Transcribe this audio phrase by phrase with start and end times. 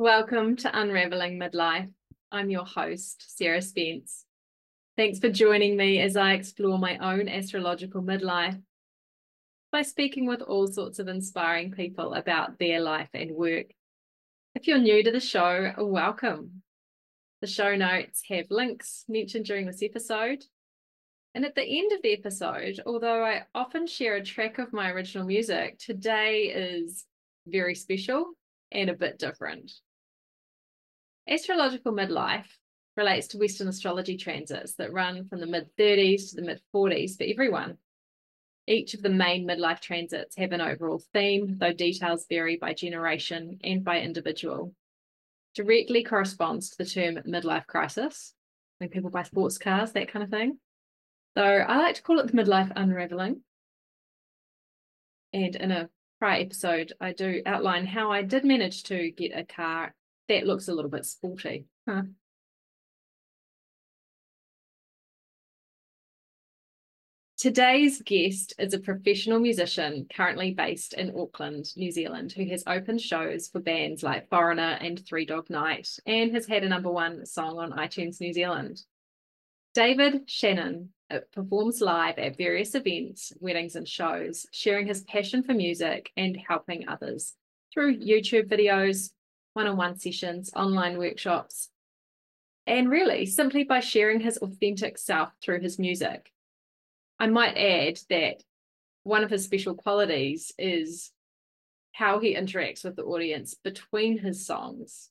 [0.00, 1.90] Welcome to Unraveling Midlife.
[2.32, 4.24] I'm your host, Sarah Spence.
[4.96, 8.58] Thanks for joining me as I explore my own astrological midlife
[9.70, 13.66] by speaking with all sorts of inspiring people about their life and work.
[14.54, 16.62] If you're new to the show, welcome.
[17.42, 20.42] The show notes have links mentioned during this episode.
[21.34, 24.88] And at the end of the episode, although I often share a track of my
[24.92, 27.04] original music, today is
[27.46, 28.30] very special
[28.72, 29.70] and a bit different.
[31.28, 32.46] Astrological midlife
[32.96, 37.16] relates to Western astrology transits that run from the mid 30s to the mid 40s
[37.16, 37.78] for everyone.
[38.66, 43.58] Each of the main midlife transits have an overall theme, though details vary by generation
[43.64, 44.74] and by individual.
[45.54, 48.34] Directly corresponds to the term midlife crisis,
[48.78, 50.58] when people buy sports cars, that kind of thing.
[51.34, 53.42] Though I like to call it the midlife unraveling.
[55.32, 59.44] And in a prior episode, I do outline how I did manage to get a
[59.44, 59.94] car
[60.30, 61.66] that looks a little bit sporty.
[61.88, 62.02] Huh.
[67.36, 73.00] Today's guest is a professional musician currently based in Auckland, New Zealand, who has opened
[73.00, 77.26] shows for bands like Foreigner and Three Dog Night and has had a number one
[77.26, 78.82] song on iTunes New Zealand.
[79.74, 85.54] David Shanhun uh, performs live at various events, weddings, and shows, sharing his passion for
[85.54, 87.34] music and helping others
[87.72, 89.10] through YouTube videos,
[89.54, 91.70] one on one sessions, online workshops,
[92.66, 96.32] and really simply by sharing his authentic self through his music.
[97.18, 98.42] I might add that
[99.02, 101.10] one of his special qualities is
[101.92, 105.10] how he interacts with the audience between his songs.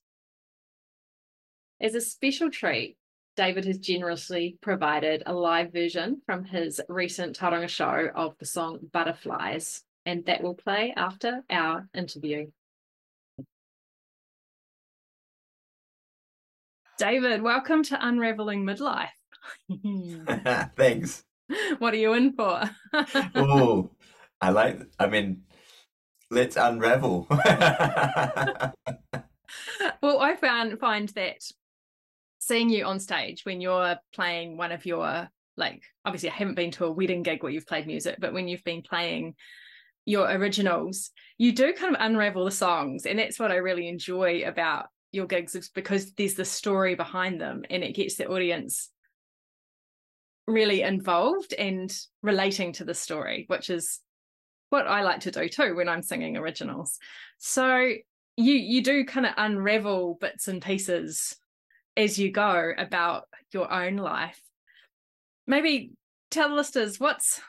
[1.82, 2.98] As a special treat,
[3.36, 8.80] David has generously provided a live version from his recent Tauranga show of the song
[8.92, 12.48] Butterflies, and that will play after our interview.
[17.00, 19.08] David, welcome to Unraveling Midlife.
[20.76, 21.24] Thanks.
[21.78, 22.70] What are you in for?
[23.36, 23.92] oh,
[24.42, 25.44] I like, I mean,
[26.30, 27.26] let's unravel.
[30.02, 31.38] well, I found find that
[32.40, 36.72] seeing you on stage when you're playing one of your like obviously I haven't been
[36.72, 39.36] to a wedding gig where you've played music, but when you've been playing
[40.06, 43.06] your originals, you do kind of unravel the songs.
[43.06, 47.42] And that's what I really enjoy about your gigs is because there's the story behind
[47.42, 48.90] them and it gets the audience
[50.48, 54.00] really involved and relating to the story, which is
[54.70, 56.98] what I like to do too when I'm singing originals.
[57.38, 57.78] So
[58.38, 61.36] you you do kind of unravel bits and pieces
[61.98, 64.40] as you go about your own life.
[65.48, 65.92] Maybe
[66.32, 67.42] tell the listeners what's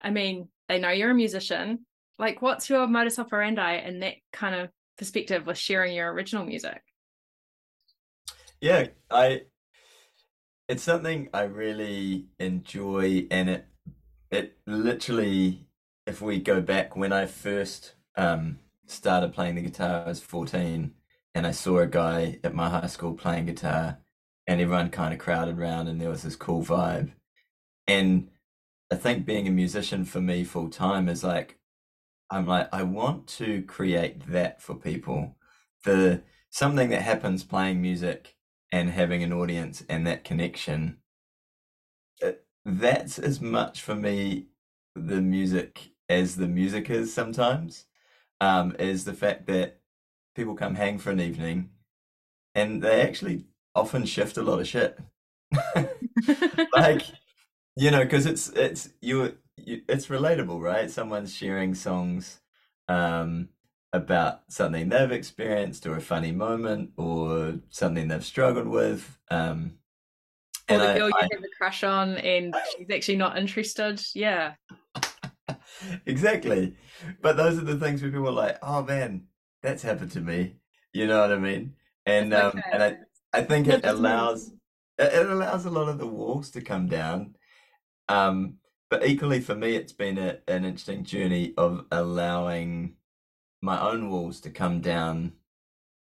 [0.00, 1.86] I mean, they know you're a musician.
[2.18, 4.70] Like what's your modus operandi in that kind of
[5.02, 6.80] perspective with sharing your original music?
[8.60, 9.42] Yeah, I
[10.68, 13.66] it's something I really enjoy and it
[14.30, 15.66] it literally
[16.06, 20.92] if we go back when I first um started playing the guitar I was 14
[21.34, 23.98] and I saw a guy at my high school playing guitar
[24.46, 27.10] and everyone kind of crowded around and there was this cool vibe
[27.88, 28.28] and
[28.92, 31.58] I think being a musician for me full time is like
[32.32, 35.36] I'm like, I want to create that for people.
[35.84, 38.36] The something that happens playing music
[38.72, 40.96] and having an audience and that connection.
[42.22, 42.32] Uh,
[42.64, 44.46] that's as much for me
[44.94, 47.86] the music as the music is sometimes.
[48.40, 49.80] Um, is the fact that
[50.34, 51.70] people come hang for an evening
[52.54, 54.98] and they actually often shift a lot of shit.
[56.74, 57.02] like,
[57.76, 59.36] you know, because it's it's you
[59.66, 60.90] it's relatable, right?
[60.90, 62.40] Someone's sharing songs
[62.88, 63.48] um,
[63.92, 69.18] about something they've experienced or a funny moment or something they've struggled with.
[69.30, 69.78] Um,
[70.68, 74.02] or the girl I, you have a crush on and she's actually not interested.
[74.14, 74.54] Yeah.
[76.06, 76.76] exactly.
[77.20, 79.24] But those are the things where people are like, oh man,
[79.62, 80.56] that's happened to me.
[80.92, 81.74] You know what I mean?
[82.06, 82.96] And um, and I,
[83.32, 84.52] I think it allows
[84.98, 87.36] it allows a lot of the walls to come down.
[88.08, 88.58] Um,
[88.92, 92.92] but equally for me, it's been a, an interesting journey of allowing
[93.62, 95.32] my own walls to come down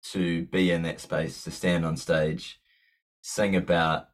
[0.04, 2.62] to be in that space, to stand on stage,
[3.20, 4.08] sing about,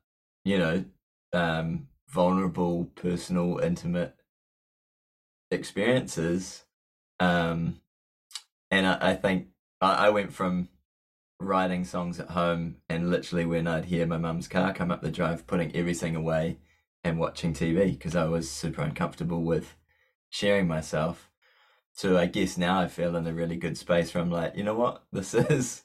[0.44, 0.84] you know,
[1.32, 4.16] um, vulnerable, personal, intimate
[5.52, 6.64] experiences.
[7.20, 7.80] Um,
[8.72, 9.50] and I, I think
[9.80, 10.68] I, I went from
[11.38, 15.12] writing songs at home and literally when I'd hear my mum's car come up the
[15.12, 16.58] drive, putting everything away
[17.04, 19.76] and watching TV because I was super uncomfortable with
[20.30, 21.30] sharing myself
[21.94, 24.64] so I guess now I feel in a really good space where I'm like, you
[24.64, 25.82] know what, this is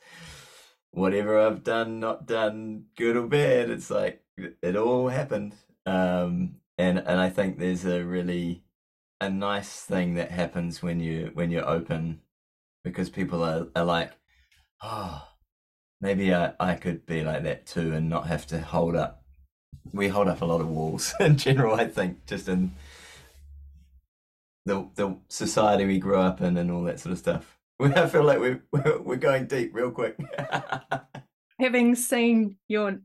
[0.91, 3.69] whatever I've done, not done, good or bad.
[3.69, 5.55] It's like it all happened,
[5.85, 8.63] um, and and I think there's a really
[9.21, 12.21] a nice thing that happens when you when you're open
[12.83, 14.13] because people are, are like,
[14.83, 15.27] oh,
[16.01, 19.18] maybe I, I could be like that too and not have to hold up.
[19.91, 22.71] We hold up a lot of walls in general, I think, just in
[24.65, 27.57] the the society we grew up in and all that sort of stuff.
[27.79, 30.17] I feel like we're we're going deep real quick.
[31.59, 32.99] Having seen your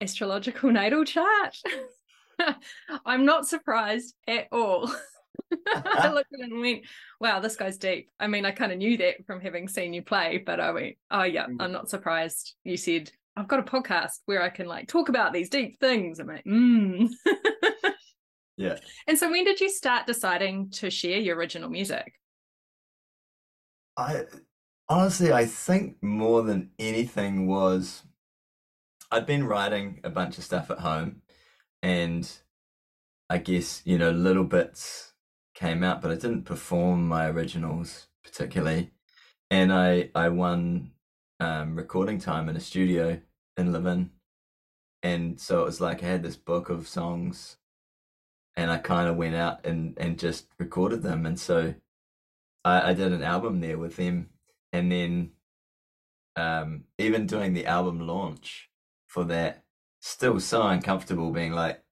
[0.00, 1.56] astrological natal chart,
[3.04, 4.92] I'm not surprised at all.
[5.66, 6.82] I looked at it and went,
[7.20, 8.10] wow, this guy's deep.
[8.20, 10.96] I mean, I kind of knew that from having seen you play, but I went,
[11.10, 11.56] oh, yeah, mm.
[11.60, 12.54] I'm not surprised.
[12.64, 16.18] You said, I've got a podcast where I can like talk about these deep things.
[16.18, 17.08] I'm like, mm.
[18.56, 18.76] yeah.
[19.06, 22.12] And so when did you start deciding to share your original music?
[23.96, 24.24] I
[24.88, 28.02] honestly, I think more than anything was
[29.10, 31.22] I'd been writing a bunch of stuff at home
[31.82, 32.30] and
[33.28, 35.12] I guess, you know, little bits
[35.54, 38.90] came out, but I didn't perform my originals particularly.
[39.50, 40.92] And I I won
[41.42, 43.20] um, recording time in a studio
[43.56, 44.10] in Levin,
[45.02, 47.56] and so it was like I had this book of songs,
[48.54, 51.74] and I kind of went out and and just recorded them, and so
[52.64, 54.28] I, I did an album there with them,
[54.72, 55.32] and then
[56.36, 58.70] um, even doing the album launch
[59.08, 59.64] for that,
[59.98, 61.82] still so uncomfortable being like,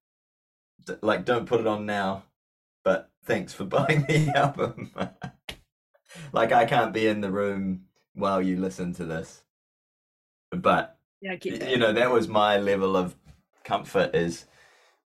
[1.01, 2.23] like don't put it on now,
[2.85, 4.91] but thanks for buying the album.
[6.31, 9.43] like I can't be in the room while you listen to this.
[10.51, 13.15] But yeah, you know, that was my level of
[13.63, 14.45] comfort is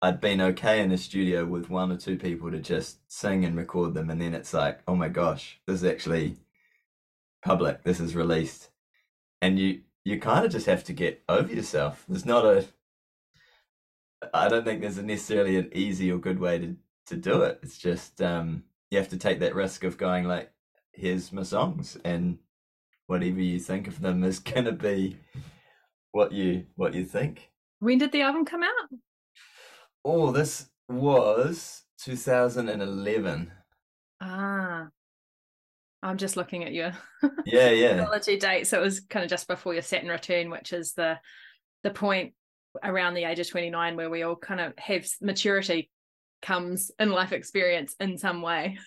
[0.01, 3.57] I'd been okay in the studio with one or two people to just sing and
[3.57, 6.38] record them and then it's like, oh my gosh, this is actually
[7.44, 8.69] public, this is released.
[9.41, 12.05] And you you kind of just have to get over yourself.
[12.07, 12.65] There's not a
[14.33, 16.75] I don't think there's a necessarily an easy or good way to
[17.07, 17.59] to do it.
[17.63, 20.51] It's just um, you have to take that risk of going like,
[20.91, 22.38] here's my songs, and
[23.07, 25.17] whatever you think of them is gonna be
[26.11, 27.50] what you what you think.
[27.79, 29.00] When did the album come out?
[30.05, 33.51] Oh, this was 2011.
[34.21, 34.88] Ah,
[36.01, 36.91] I'm just looking at your
[37.45, 38.67] yeah yeah technology date.
[38.67, 41.17] So it was kind of just before your Saturn return, which is the
[41.83, 42.33] the point
[42.83, 45.91] around the age of 29 where we all kind of have maturity
[46.41, 48.77] comes in life experience in some way.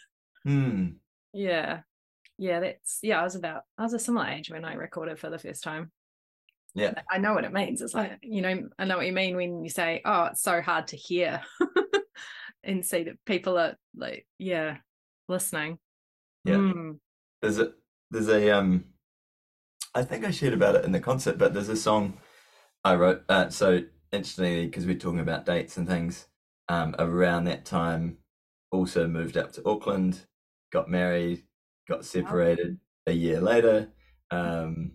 [0.45, 0.89] Hmm.
[1.33, 1.81] Yeah.
[2.39, 5.31] Yeah, that's yeah, I was about I was a similar age when I recorded for
[5.31, 5.91] the first time.
[6.75, 6.93] Yeah.
[7.11, 7.81] I know what it means.
[7.81, 10.61] It's like, you know, I know what you mean when you say, Oh, it's so
[10.61, 11.41] hard to hear
[12.63, 14.77] and see that people are like, yeah,
[15.27, 15.79] listening.
[16.45, 16.57] Yeah.
[16.57, 16.99] Mm.
[17.41, 17.73] There's a
[18.11, 18.85] there's a um
[19.95, 22.19] I think I shared about it in the concert, but there's a song
[22.85, 23.83] I wrote uh, so
[24.13, 26.27] interestingly because we're talking about dates and things
[26.69, 28.19] um, around that time
[28.71, 30.21] also moved up to Auckland,
[30.71, 31.45] got married,
[31.89, 33.89] got separated a year later.
[34.31, 34.93] Um,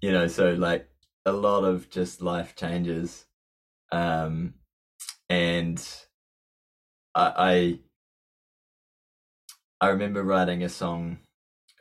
[0.00, 0.88] you know, so like
[1.26, 3.26] a lot of just life changes.
[3.90, 4.54] Um,
[5.28, 5.78] and
[7.14, 7.78] I,
[9.80, 11.18] I I remember writing a song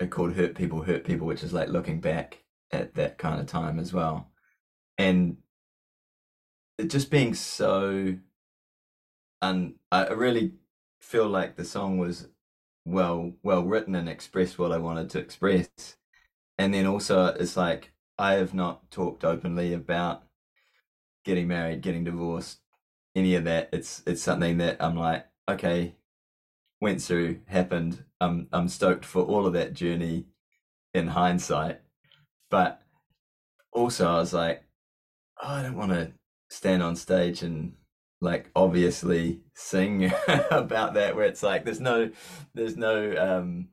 [0.02, 3.48] uh, called "Hurt People, Hurt People," which is like looking back at that kind of
[3.48, 4.32] time as well,
[4.98, 5.38] and
[6.78, 8.16] it just being so
[9.42, 10.54] and I really
[11.00, 12.28] feel like the song was
[12.86, 15.70] well well written and expressed what I wanted to express.
[16.58, 20.24] And then also it's like I have not talked openly about
[21.26, 22.60] getting married, getting divorced,
[23.16, 23.70] any of that.
[23.74, 25.96] It's it's something that I'm like, okay,
[26.82, 28.04] went through, happened.
[28.20, 30.26] I'm I'm stoked for all of that journey
[30.94, 31.82] in hindsight.
[32.50, 32.82] But
[33.74, 34.64] also I was like,
[35.42, 36.14] oh, I don't want to
[36.50, 37.74] stand on stage and
[38.22, 40.12] like obviously sing
[40.52, 42.12] about that where it's like there's no
[42.54, 43.68] there's no um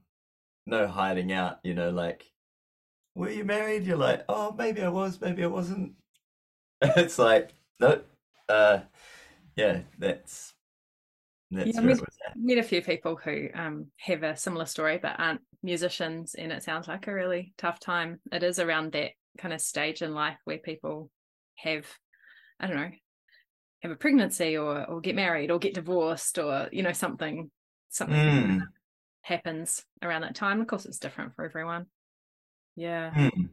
[0.66, 2.24] no hiding out you know like
[3.14, 3.84] were you married?
[3.84, 5.92] You're like oh maybe i was maybe i wasn't.
[6.82, 7.50] It's like
[7.80, 8.00] no
[8.48, 8.80] uh
[9.56, 10.54] yeah that's
[11.50, 12.00] that's yeah, I met,
[12.36, 16.62] met a few people who um have a similar story but aren't musicians and it
[16.62, 18.20] sounds like a really tough time.
[18.30, 21.10] It is around that kind of stage in life where people
[21.56, 21.86] have
[22.60, 22.90] I don't know,
[23.82, 27.50] have a pregnancy or or get married or get divorced or you know something
[27.90, 28.60] something mm.
[29.22, 31.86] happens around that time of course it's different for everyone
[32.76, 33.48] yeah mm.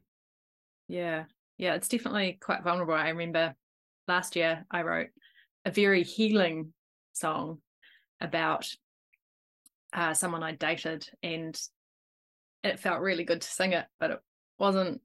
[0.88, 1.24] yeah
[1.58, 3.56] yeah it's definitely quite vulnerable i remember
[4.08, 5.10] last year i wrote
[5.64, 6.74] a very healing
[7.14, 7.60] song
[8.20, 8.68] about
[9.94, 11.60] uh, someone i dated and
[12.66, 14.20] it felt really good to sing it, but it
[14.58, 15.00] wasn't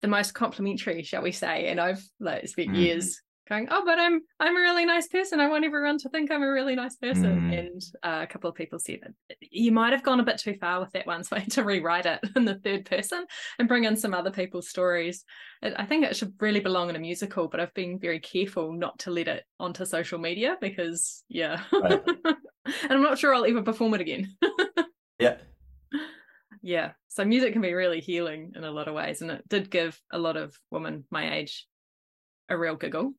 [0.00, 1.66] the most complimentary, shall we say.
[1.66, 2.76] And I've like spent mm.
[2.76, 5.40] years going, oh, but I'm I'm a really nice person.
[5.40, 7.50] I want everyone to think I'm a really nice person.
[7.50, 7.58] Mm.
[7.58, 9.00] And uh, a couple of people said
[9.40, 11.64] you might have gone a bit too far with that one, so I had to
[11.64, 13.24] rewrite it in the third person
[13.58, 15.24] and bring in some other people's stories.
[15.62, 18.98] I think it should really belong in a musical, but I've been very careful not
[19.00, 22.02] to let it onto social media because, yeah, right.
[22.24, 24.36] and I'm not sure I'll ever perform it again.
[25.18, 25.36] yeah.
[26.62, 26.92] Yeah.
[27.08, 29.20] So music can be really healing in a lot of ways.
[29.20, 31.66] And it did give a lot of women my age
[32.48, 33.14] a real giggle.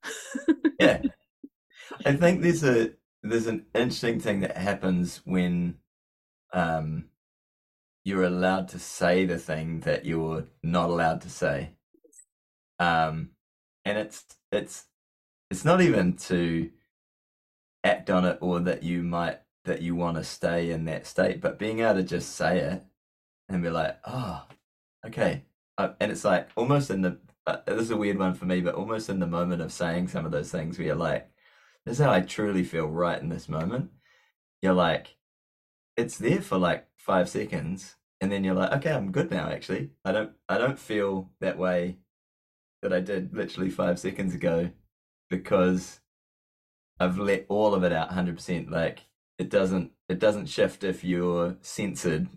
[0.80, 1.02] yeah.
[2.06, 2.92] I think there's a
[3.24, 5.76] there's an interesting thing that happens when
[6.54, 7.06] um
[8.04, 11.72] you're allowed to say the thing that you're not allowed to say.
[12.80, 13.32] Um
[13.84, 14.86] and it's it's
[15.50, 16.70] it's not even to
[17.84, 21.42] act on it or that you might that you want to stay in that state,
[21.42, 22.84] but being able to just say it
[23.50, 24.44] and be like, oh,
[25.06, 25.44] okay.
[25.78, 28.76] Uh, and it's like almost in the this is a weird one for me, but
[28.76, 31.30] almost in the moment of saying some of those things where you're like,
[31.86, 33.92] this is how I truly feel right in this moment.
[34.62, 35.16] You're like,
[35.96, 39.50] it's there for like five seconds, and then you're like, okay, I'm good now.
[39.50, 41.98] Actually, I don't, I don't feel that way
[42.82, 44.72] that I did literally five seconds ago
[45.30, 46.00] because
[47.00, 48.72] I've let all of it out 100%.
[48.72, 49.02] Like
[49.38, 52.28] it doesn't, it doesn't shift if you're censored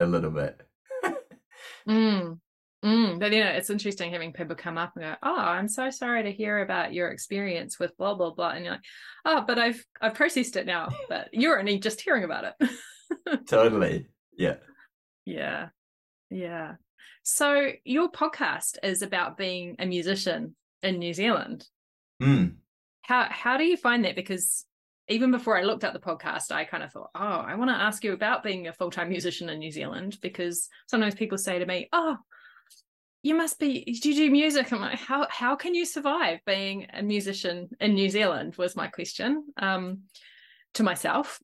[0.00, 0.60] a little bit.
[1.88, 2.38] mm.
[2.84, 5.90] Mm, but you know, it's interesting having people come up and go, "Oh, I'm so
[5.90, 8.84] sorry to hear about your experience with blah blah blah," and you're like,
[9.24, 14.06] "Oh, but I've I've processed it now, but you're only just hearing about it." totally,
[14.36, 14.56] yeah,
[15.24, 15.68] yeah,
[16.30, 16.74] yeah.
[17.24, 21.66] So your podcast is about being a musician in New Zealand.
[22.22, 22.58] Mm.
[23.02, 24.14] How how do you find that?
[24.14, 24.64] Because
[25.08, 27.76] even before I looked at the podcast, I kind of thought, oh, I want to
[27.76, 31.58] ask you about being a full time musician in New Zealand because sometimes people say
[31.58, 32.18] to me, oh
[33.28, 34.72] you must be do you do music.
[34.72, 38.88] I'm like how how can you survive being a musician in new zealand was my
[38.88, 40.02] question um,
[40.74, 41.38] to myself.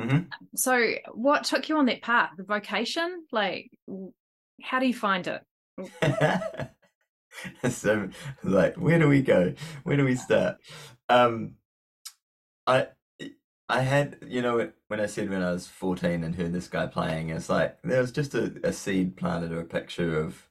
[0.00, 0.24] Mm-hmm.
[0.56, 2.30] so what took you on that path?
[2.36, 3.24] The vocation?
[3.30, 3.70] Like
[4.62, 6.70] how do you find it?
[7.68, 8.10] So
[8.44, 9.54] like where do we go?
[9.82, 10.58] Where do we start?
[11.08, 11.56] Um
[12.66, 12.86] i
[13.68, 16.86] i had you know when i said when i was 14 and heard this guy
[16.86, 20.48] playing it's like there was just a, a seed planted or a picture of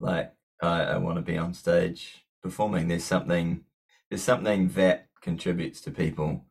[0.00, 2.88] like I, I want to be on stage performing.
[2.88, 3.64] There's something
[4.10, 6.44] there's something that contributes to people,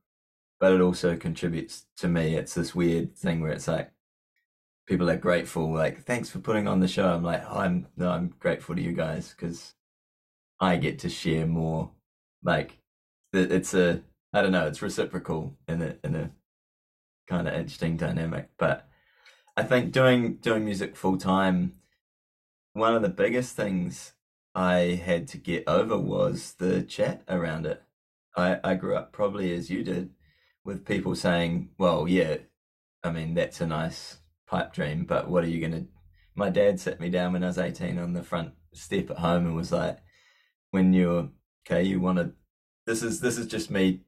[0.59, 2.35] but it also contributes to me.
[2.35, 3.91] It's this weird thing where it's like
[4.87, 7.07] people are grateful, like thanks for putting on the show.
[7.09, 9.73] I'm like, oh, I'm no, I'm grateful to you guys because
[10.59, 11.91] I get to share more.
[12.43, 12.77] Like
[13.33, 14.01] it's a
[14.33, 16.31] I don't know, it's reciprocal in a in a
[17.27, 18.49] kind of interesting dynamic.
[18.57, 18.87] But
[19.57, 21.73] I think doing doing music full time
[22.75, 24.13] one of the biggest things
[24.53, 27.81] I had to get over was the chat around it.
[28.35, 30.09] I, I grew up probably as you did
[30.65, 32.37] with people saying, well, yeah,
[33.01, 35.87] I mean, that's a nice pipe dream, but what are you going to.
[36.35, 39.45] My dad sat me down when I was 18 on the front step at home
[39.45, 39.99] and was like,
[40.71, 41.29] when you're
[41.65, 42.33] okay, you want to.
[42.85, 44.01] This is this is just me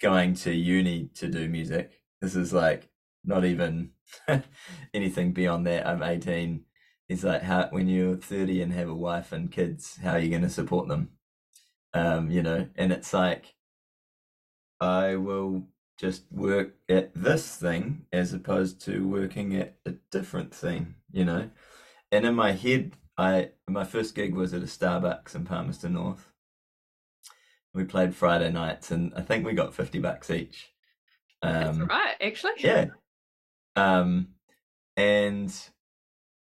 [0.00, 2.00] going to uni to do music.
[2.22, 2.88] This is like
[3.22, 3.90] not even
[4.94, 5.86] anything beyond that.
[5.86, 6.64] I'm 18
[7.08, 10.30] is like how when you're 30 and have a wife and kids how are you
[10.30, 11.10] going to support them?
[11.94, 13.54] Um you know and it's like
[14.80, 15.66] i will
[15.98, 21.50] just work at this thing as opposed to working at a different thing you know?
[22.12, 26.30] And in my head i my first gig was at a starbucks in palmerston north.
[27.74, 30.68] We played friday nights and i think we got 50 bucks each.
[31.42, 32.52] Um That's right actually.
[32.58, 32.86] yeah.
[33.76, 34.28] Um
[34.96, 35.52] and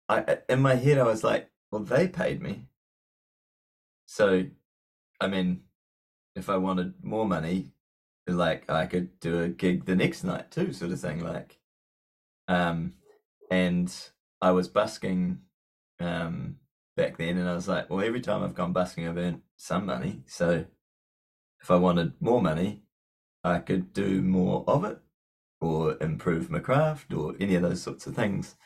[0.09, 2.69] I in my head I was like, well, they paid me.
[4.07, 4.47] So,
[5.21, 5.63] I mean,
[6.35, 7.73] if I wanted more money,
[8.27, 11.23] like I could do a gig the next night too, sort of thing.
[11.23, 11.59] Like,
[12.49, 12.95] um,
[13.51, 13.95] and
[14.41, 15.41] I was busking,
[16.01, 16.57] um,
[16.97, 19.87] back then, and I was like, well, every time I've gone busking, I've earned some
[19.87, 20.23] money.
[20.27, 20.65] So,
[21.61, 22.83] if I wanted more money,
[23.45, 24.99] I could do more of it,
[25.61, 28.57] or improve my craft, or any of those sorts of things.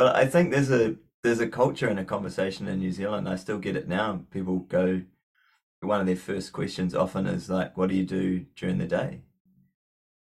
[0.00, 3.28] But I think there's a there's a culture and a conversation in New Zealand.
[3.28, 4.24] I still get it now.
[4.30, 5.02] People go,
[5.80, 9.20] one of their first questions often is like, "What do you do during the day?"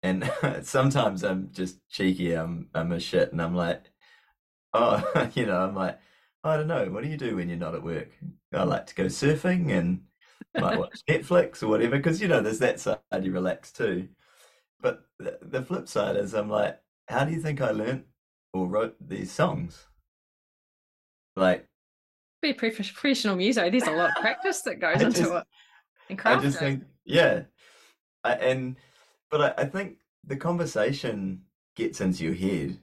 [0.04, 0.30] And
[0.63, 2.34] sometimes I'm just cheeky.
[2.34, 3.92] I'm I'm a shit, and I'm like,
[4.74, 6.00] "Oh, you know," I'm like,
[6.44, 6.90] "I don't know.
[6.92, 8.10] What do you do when you're not at work?"
[8.54, 10.04] I like to go surfing and
[10.58, 14.10] might watch Netflix or whatever, because you know there's that side you relax too.
[14.82, 18.06] But the, the flip side is, I'm like, "How do you think I learned
[18.53, 19.88] or wrote these songs.
[21.36, 21.65] Like,
[22.41, 23.70] be a professional muso.
[23.70, 25.43] There's a lot of practice that goes into just, it.
[26.10, 27.43] And I just think, yeah,
[28.24, 28.75] I, and
[29.29, 31.43] but I, I think the conversation
[31.75, 32.79] gets into your head,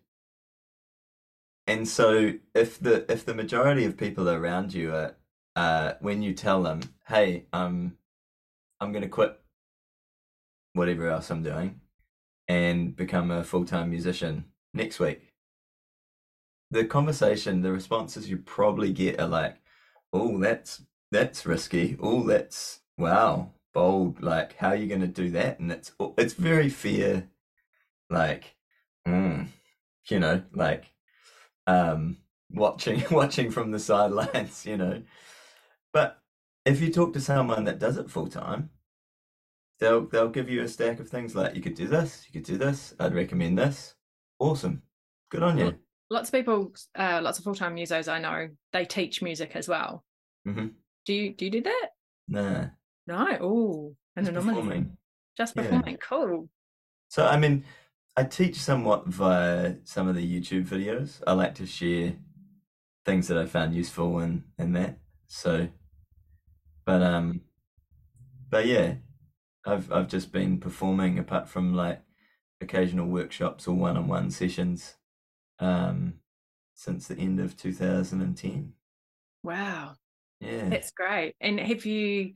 [1.66, 5.16] and so if the if the majority of people around you are,
[5.56, 7.96] uh, when you tell them, hey, um,
[8.80, 9.38] I'm going to quit
[10.72, 11.80] whatever else I'm doing
[12.46, 15.27] and become a full time musician next week.
[16.70, 19.56] The conversation, the responses you probably get are like,
[20.12, 21.96] "Oh, that's that's risky.
[22.00, 24.22] Oh, that's wow, bold.
[24.22, 27.28] Like, how are you going to do that?" And it's it's very fair,
[28.10, 28.56] like,
[29.06, 29.48] mm,
[30.10, 30.92] you know, like,
[31.66, 32.18] um,
[32.50, 35.02] watching watching from the sidelines, you know.
[35.92, 36.22] But
[36.64, 38.70] if you talk to someone that does it full time,
[39.80, 42.46] they'll they'll give you a stack of things like you could do this, you could
[42.46, 42.94] do this.
[43.00, 43.94] I'd recommend this.
[44.38, 44.82] Awesome,
[45.30, 45.78] good on you.
[46.10, 49.68] Lots of people, uh, lots of full time musos I know, they teach music as
[49.68, 50.04] well.
[50.46, 50.68] Mm-hmm.
[51.04, 51.88] Do you do you do that?
[52.28, 52.64] Nah.
[53.06, 53.38] No.
[53.40, 54.96] Oh, and Just performing.
[55.36, 55.94] Just performing.
[55.94, 56.06] Yeah.
[56.08, 56.48] Cool.
[57.08, 57.64] So I mean,
[58.16, 61.22] I teach somewhat via some of the YouTube videos.
[61.26, 62.14] I like to share
[63.04, 64.98] things that I found useful in in that.
[65.28, 65.68] So,
[66.84, 67.42] but um,
[68.50, 68.94] but yeah,
[69.64, 72.02] I've I've just been performing apart from like
[72.60, 74.96] occasional workshops or one-on-one sessions
[75.58, 76.14] um,
[76.74, 78.72] since the end of 2010.
[79.42, 79.94] Wow.
[80.40, 80.68] Yeah.
[80.68, 81.34] That's great.
[81.40, 82.34] And have you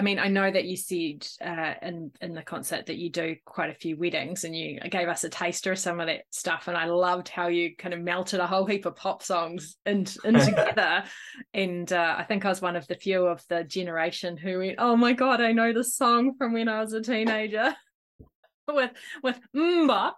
[0.00, 3.36] I mean, I know that you said uh, in in the concert that you do
[3.44, 6.68] quite a few weddings, and you gave us a taster of some of that stuff,
[6.68, 10.06] and I loved how you kind of melted a whole heap of pop songs in,
[10.24, 11.04] in together.
[11.52, 14.76] and uh, I think I was one of the few of the generation who went,
[14.78, 17.74] "Oh my god, I know this song from when I was a teenager,"
[18.68, 20.14] with with MMMBop.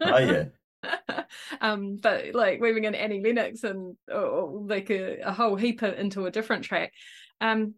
[0.00, 0.44] oh yeah.
[1.60, 5.98] um, but like weaving in Annie Lennox and oh, like a, a whole heap of,
[5.98, 6.92] into a different track.
[7.40, 7.74] Um,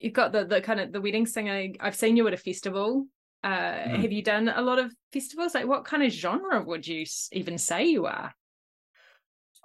[0.00, 1.68] you've got the the kind of the wedding singer.
[1.80, 3.06] I've seen you at a festival.
[3.42, 4.00] Uh, mm.
[4.00, 5.54] Have you done a lot of festivals?
[5.54, 8.32] Like, what kind of genre would you even say you are?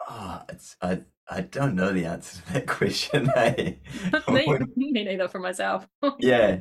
[0.07, 3.27] Oh, it's I I don't know the answer to that question.
[3.27, 3.79] Hey,
[4.29, 5.87] me, me neither for myself.
[6.19, 6.59] yeah,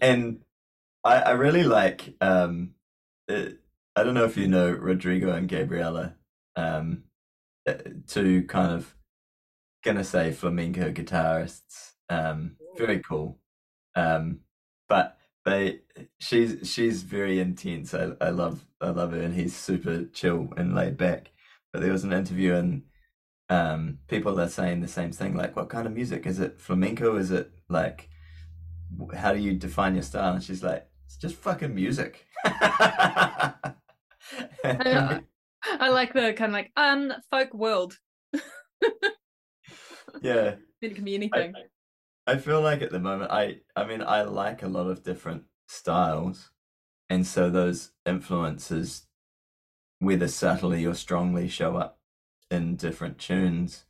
[0.00, 0.42] and
[1.04, 2.70] I I really like um,
[3.28, 3.58] it,
[3.94, 6.16] I don't know if you know Rodrigo and Gabriela,
[6.56, 7.04] um,
[7.68, 7.74] uh,
[8.06, 8.94] two kind of
[9.84, 13.38] gonna say flamenco guitarists um, very cool.
[13.94, 14.40] Um,
[14.88, 15.80] but they,
[16.18, 17.94] she's she's very intense.
[17.94, 21.30] I I love I love her, and he's super chill and laid back.
[21.72, 22.82] But there was an interview, and
[23.48, 25.34] um, people are saying the same thing.
[25.34, 26.60] Like, what kind of music is it?
[26.60, 27.16] Flamenco?
[27.16, 28.08] Is it like?
[29.14, 30.34] How do you define your style?
[30.34, 32.26] And she's like, it's just fucking music.
[34.64, 35.20] I,
[35.64, 37.98] I like the kind of like un folk world.
[40.22, 41.54] yeah, it can be anything.
[42.26, 45.02] I, I feel like at the moment, I I mean, I like a lot of
[45.02, 46.50] different styles,
[47.08, 49.06] and so those influences,
[49.98, 51.98] whether subtly or strongly, show up
[52.50, 53.84] in different tunes,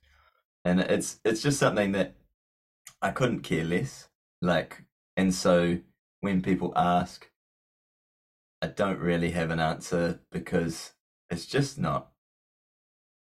[0.64, 2.14] and it's it's just something that
[3.00, 4.09] I couldn't care less.
[4.40, 4.85] Like,
[5.16, 5.78] and so
[6.20, 7.31] when people ask,
[8.62, 10.92] I don't really have an answer because
[11.29, 12.12] it's just not.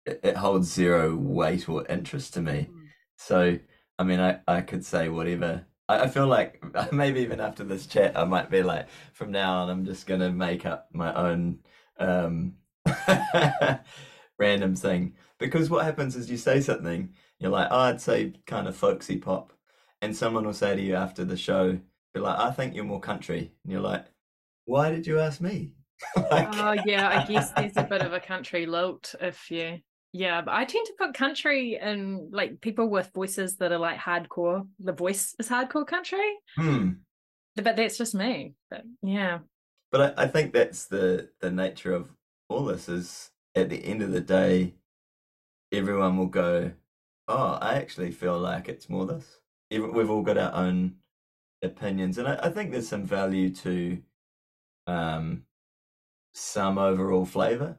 [0.06, 2.68] It, it holds zero weight or interest to me.
[2.70, 2.88] Mm.
[3.16, 3.58] So
[3.98, 5.66] I mean, I, I could say whatever.
[5.88, 9.62] I, I feel like maybe even after this chat, I might be like, from now
[9.62, 11.60] on, I'm just gonna make up my own
[11.98, 12.54] um,
[14.38, 15.14] random thing.
[15.38, 19.18] Because what happens is you say something, you're like, oh, I'd say kind of folksy
[19.18, 19.52] pop,
[20.00, 21.78] and someone will say to you after the show,
[22.12, 24.06] be like, I think you're more country, and you're like,
[24.64, 25.72] why did you ask me?
[26.30, 26.48] like...
[26.52, 29.78] Oh yeah, I guess there's a bit of a country lilt if you
[30.16, 33.98] yeah, but I tend to put country and like people with voices that are like
[33.98, 34.64] hardcore.
[34.78, 36.36] The voice is hardcore country.
[36.56, 36.90] Hmm.
[37.56, 38.54] But that's just me.
[38.70, 39.40] But yeah.
[39.90, 42.12] But I, I think that's the the nature of
[42.48, 44.74] all this is at the end of the day,
[45.72, 46.70] everyone will go,
[47.26, 49.40] Oh, I actually feel like it's more this.
[49.72, 50.94] We've all got our own
[51.60, 52.18] opinions.
[52.18, 54.00] And I, I think there's some value to
[54.86, 55.44] um
[56.34, 57.78] some overall flavor.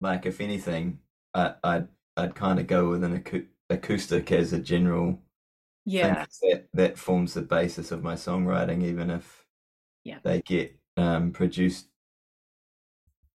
[0.00, 1.00] Like if anything,
[1.34, 3.24] I, I'd I'd kind of go with an
[3.68, 5.18] acoustic as a general.
[5.84, 9.44] Yeah, that that forms the basis of my songwriting, even if
[10.04, 11.86] yeah they get um, produced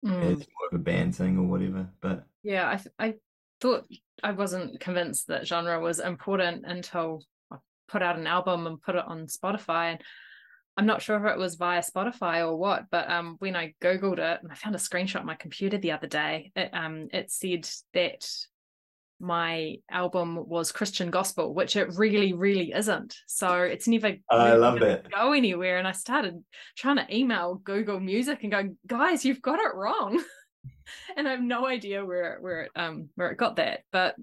[0.06, 0.22] mm.
[0.24, 1.89] as more of a band thing or whatever.
[2.02, 3.13] But yeah, I I
[3.60, 3.86] thought
[4.24, 8.96] I wasn't convinced that genre was important until I put out an album and put
[8.96, 10.02] it on Spotify and
[10.77, 14.19] I'm not sure if it was via Spotify or what, but um, when I googled
[14.19, 17.31] it, and I found a screenshot on my computer the other day, it um, it
[17.31, 18.27] said that
[19.19, 23.15] my album was Christian gospel, which it really, really isn't.
[23.27, 25.07] So it's never I love it.
[25.09, 25.77] go anywhere.
[25.77, 26.43] And I started
[26.75, 30.21] trying to email Google Music and go, guys, you've got it wrong.
[31.17, 33.81] and I have no idea where where it um where it got that.
[33.91, 34.15] But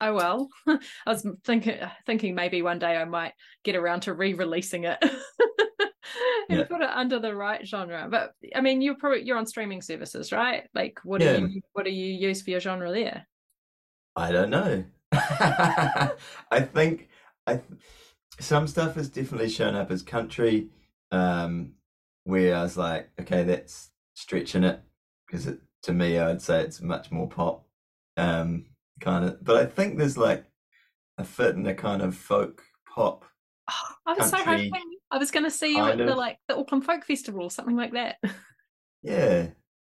[0.00, 0.48] oh well.
[0.68, 3.32] I was thinking thinking maybe one day I might
[3.64, 4.98] get around to re-releasing it.
[6.50, 6.64] and Yeah.
[6.64, 8.08] put it under the right genre.
[8.10, 10.68] But I mean you're probably you're on streaming services, right?
[10.74, 11.32] Like what Yeah.
[11.32, 13.26] do you what do you use for your genre there?
[14.16, 14.84] I don't know.
[15.12, 17.08] I think
[17.46, 17.60] I
[18.40, 20.68] some stuff has definitely shown up as country,
[21.10, 21.74] um,
[22.24, 24.80] where I was like, okay, that's stretching it
[25.26, 27.66] because it to me, I'd say it's much more pop,
[28.16, 28.66] um,
[29.00, 29.44] kind of.
[29.44, 30.44] But I think there's like
[31.18, 33.24] a fit in a kind of folk pop.
[34.06, 36.16] I was so Country, hoping I was going to see you at the of.
[36.16, 38.16] like the Auckland Folk Festival or something like that.
[39.02, 39.48] Yeah,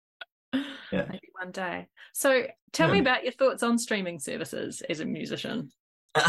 [0.54, 1.06] yeah.
[1.10, 1.88] Maybe one day.
[2.14, 5.72] So tell me about your thoughts on streaming services as a musician.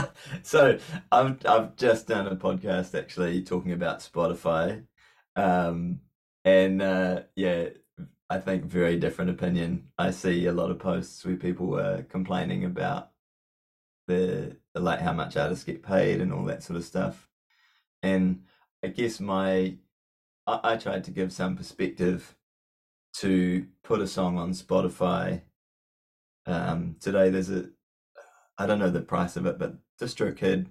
[0.44, 0.78] So
[1.10, 4.84] I've I've just done a podcast actually talking about Spotify,
[5.36, 6.00] um,
[6.44, 7.70] and uh, yeah,
[8.30, 9.88] I think very different opinion.
[9.98, 13.10] I see a lot of posts where people were complaining about
[14.06, 17.28] the, the like how much artists get paid and all that sort of stuff,
[18.02, 18.44] and
[18.82, 19.76] I guess my
[20.46, 22.34] I, I tried to give some perspective
[23.18, 25.42] to put a song on Spotify.
[26.46, 27.66] Um, today there's a
[28.58, 30.66] I don't know the price of it, but DistroKid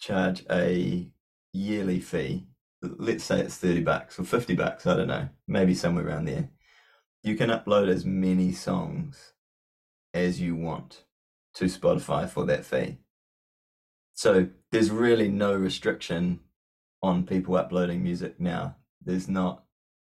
[0.00, 1.08] charge a
[1.52, 2.46] yearly fee.
[2.82, 6.50] Let's say it's 30 bucks or 50 bucks, I don't know, maybe somewhere around there.
[7.22, 9.34] You can upload as many songs
[10.14, 11.04] as you want
[11.54, 12.98] to Spotify for that fee.
[14.14, 16.40] So there's really no restriction
[17.02, 18.76] on people uploading music now.
[19.04, 19.64] There's not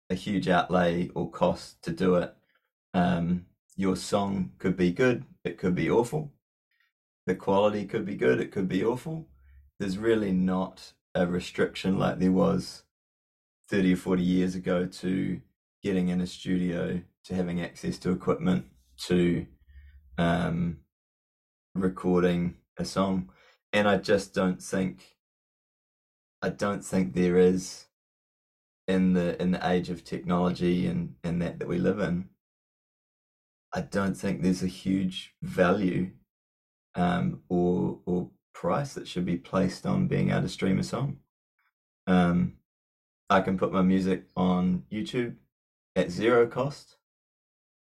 [0.09, 2.33] a huge outlay or cost to do it.
[2.93, 6.31] Um, your song could be good, it could be awful
[7.25, 9.27] the quality could be good, it could be awful.
[9.79, 12.83] There's really not a restriction like there was
[13.69, 15.41] 30 or 40 years ago to
[15.81, 18.65] getting in a studio, to having access to equipment,
[19.07, 19.45] to
[20.17, 20.77] um,
[21.75, 23.29] recording a song.
[23.71, 25.12] And I just don't think,
[26.43, 27.85] I don't think there is
[28.85, 32.27] in the in the age of technology and and that that we live in.
[33.73, 36.11] I don't think there's a huge value
[36.95, 41.19] um, or or price that should be placed on being able to stream a song.
[42.07, 42.55] Um,
[43.29, 45.37] I can put my music on YouTube
[45.95, 46.97] at zero cost,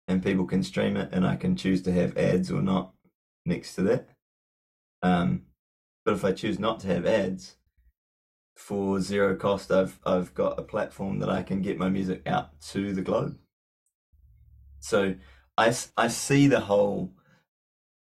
[0.09, 2.95] and people can stream it, and I can choose to have ads or not
[3.45, 4.09] next to that.
[5.03, 5.43] Um,
[6.07, 7.58] but if I choose not to have ads
[8.59, 12.61] for zero cost, I've I've got a platform that I can get my music out
[12.73, 13.39] to the globe.
[14.81, 15.15] So
[15.57, 17.13] I, I see the whole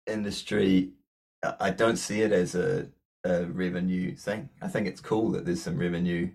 [0.07, 0.93] industry.
[1.43, 2.89] I don't see it as a,
[3.25, 4.49] a revenue thing.
[4.63, 6.31] I think it's cool that there's some revenue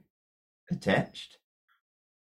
[0.69, 1.37] attached.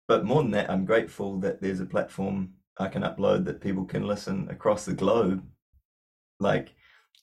[0.07, 3.85] But more than that, I'm grateful that there's a platform I can upload that people
[3.85, 5.43] can listen across the globe.
[6.39, 6.75] Like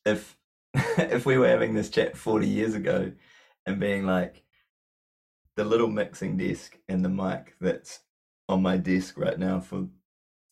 [0.04, 0.36] if
[0.74, 3.12] if we were having this chat 40 years ago
[3.66, 4.42] and being like
[5.58, 8.02] the little mixing desk and the mic that's
[8.48, 9.88] on my desk right now for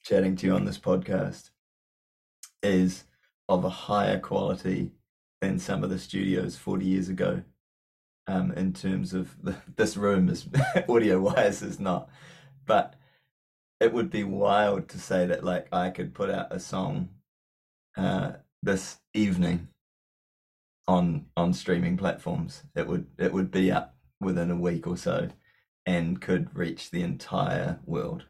[0.03, 1.51] chatting to you on this podcast
[2.61, 3.05] is
[3.49, 4.91] of a higher quality
[5.41, 7.45] than some of the studios 40 years ago.
[8.27, 10.49] Um, in terms of the, this room is
[10.89, 12.09] audio wise is not.
[12.67, 12.97] But
[13.79, 17.11] it would be wild to say that like i could put out a song
[17.97, 19.69] uh, this evening
[20.89, 22.65] on on streaming platforms.
[22.75, 25.29] It would it would be up within a week or so
[25.85, 28.25] and could reach the entire world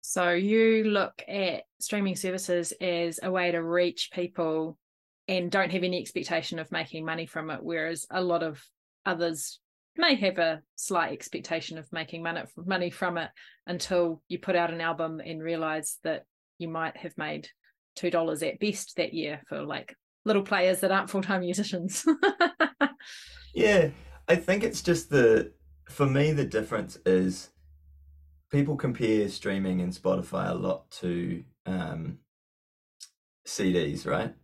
[0.00, 4.78] So you look at streaming services as a way to reach people
[5.28, 8.60] and don't have any expectation of making money from it, whereas a lot of
[9.06, 9.60] others
[9.96, 13.30] may have a slight expectation of making money money from it
[13.66, 16.24] until you put out an album and realize that
[16.58, 17.48] you might have made
[17.94, 22.04] two dollars at best that year for like little players that aren't full time musicians.
[23.54, 23.90] Yeah,
[24.28, 25.52] I think it's just the
[25.88, 27.50] for me the difference is
[28.50, 32.18] people compare streaming and Spotify a lot to um,
[33.46, 34.34] CDs, right?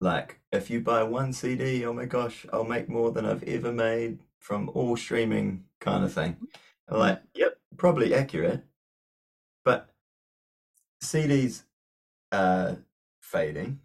[0.00, 3.72] Like if you buy one CD, oh my gosh, I'll make more than I've ever
[3.72, 6.36] made from all streaming kind of thing.
[6.88, 8.64] I'm like, yep, probably accurate,
[9.64, 9.90] but
[11.02, 11.62] CDs
[12.32, 12.78] are
[13.20, 13.80] fading.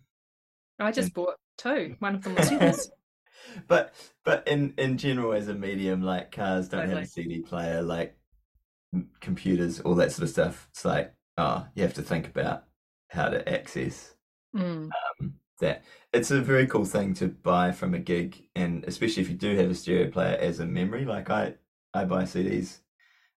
[0.79, 1.95] I just bought two.
[1.99, 2.89] One of them was yours.
[3.67, 3.93] But
[4.25, 8.17] but in in general, as a medium, like cars don't have a CD player, like
[9.19, 10.67] computers, all that sort of stuff.
[10.71, 12.63] It's like, oh, you have to think about
[13.09, 14.13] how to access
[14.55, 14.89] Mm.
[15.19, 15.83] um, that.
[16.13, 19.55] It's a very cool thing to buy from a gig, and especially if you do
[19.57, 21.05] have a stereo player as a memory.
[21.05, 21.55] Like I,
[21.93, 22.79] I buy CDs,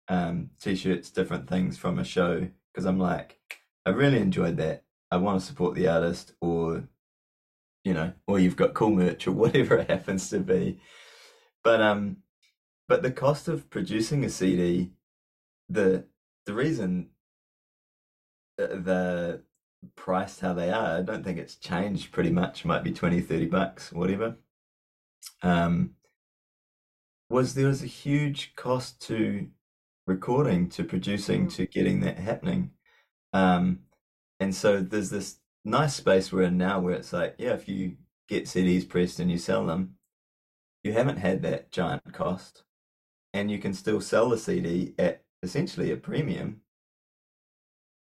[0.08, 3.40] um, t-shirts, different things from a show because I'm like,
[3.86, 4.84] I really enjoyed that.
[5.12, 6.84] I want to support the artist, or
[7.84, 10.80] you know, or you've got cool merch or whatever it happens to be.
[11.64, 12.18] But um,
[12.88, 14.92] but the cost of producing a CD,
[15.70, 16.06] the
[16.46, 17.10] the reason
[18.60, 19.44] uh, the
[19.96, 22.66] priced how they are, I don't think it's changed pretty much.
[22.66, 24.38] Might be 20, 30 bucks, whatever.
[25.42, 25.96] Um,
[27.30, 29.48] was there was a huge cost to
[30.08, 31.56] recording, to producing, Mm.
[31.56, 32.72] to getting that happening.
[33.34, 33.82] Um,
[34.40, 37.98] and so there's this nice space we're in now where it's like, yeah, if you
[38.28, 39.96] get CDs pressed and you sell them,
[40.84, 42.64] you haven't had that giant cost,
[43.34, 46.62] and you can still sell the CD at essentially a premium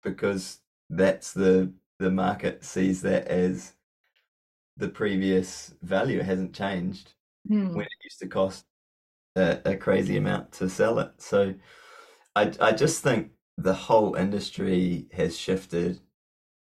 [0.02, 0.60] because
[0.90, 3.74] that's the the market sees that as
[4.76, 7.12] the previous value it hasn't changed
[7.50, 7.74] Mm.
[7.74, 8.64] when it used to cost
[9.36, 11.12] a, a crazy amount to sell it.
[11.18, 11.54] So
[12.36, 16.00] I I just think the whole industry has shifted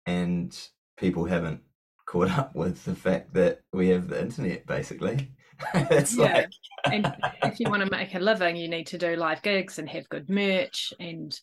[0.07, 1.61] and people haven't
[2.07, 5.31] caught up with the fact that we have the internet basically.
[5.75, 6.35] It's Yeah.
[6.35, 6.51] like
[6.93, 9.89] and if you want to make a living, you need to do live gigs and
[9.89, 11.39] have good merch and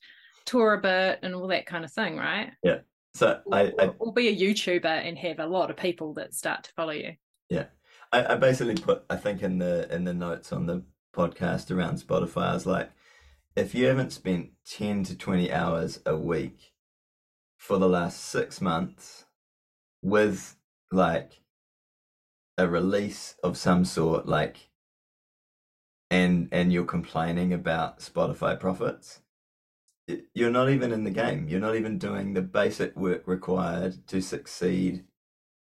[0.45, 2.51] tour a bit and all that kind of thing, right?
[2.63, 2.79] Yeah
[3.13, 6.33] so I, I or, or be a YouTuber and have a lot of people that
[6.33, 7.13] start to follow you.
[8.11, 11.97] I, I basically put I think in the in the notes on the podcast around
[11.97, 12.89] Spotify, I was like,
[13.55, 16.71] if you haven't spent ten to twenty hours a week
[17.59, 19.25] for the last six months
[20.01, 20.55] with
[20.91, 21.41] like
[22.57, 24.69] a release of some sort, like
[26.09, 29.21] and and you're complaining about Spotify profits,
[30.33, 31.47] you're not even in the game.
[31.47, 35.05] You're not even doing the basic work required to succeed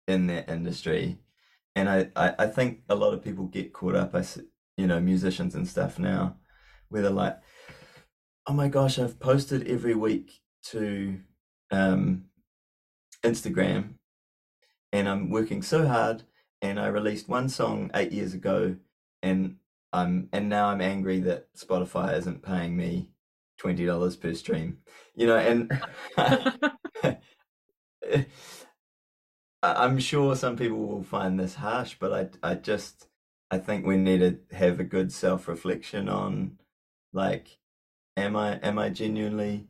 [0.08, 1.20] in that industry
[1.78, 4.24] and I, I, I think a lot of people get caught up, I,
[4.78, 6.38] you know, musicians and stuff now,
[6.90, 7.38] where they're like,
[8.48, 11.20] oh my gosh, I've posted every week to
[11.72, 12.26] um,
[13.24, 13.96] Instagram
[14.92, 16.24] and I'm working so hard
[16.62, 18.76] and I released one song eight years ago
[19.22, 19.58] and
[19.94, 23.10] I'm and now I'm angry that Spotify isn't paying me
[23.58, 24.80] twenty dollars per stream.
[25.16, 25.72] You know, and
[29.64, 33.08] I'm sure some people will find this harsh, but I I just
[33.50, 36.60] I think we need to have a good self-reflection on
[37.14, 37.58] like
[38.18, 39.68] am I am I genuinely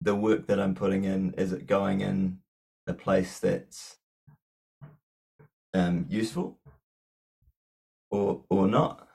[0.00, 2.38] the work that I'm putting in is it going in
[2.86, 3.96] a place that's
[5.74, 6.58] um useful
[8.10, 9.06] or or not?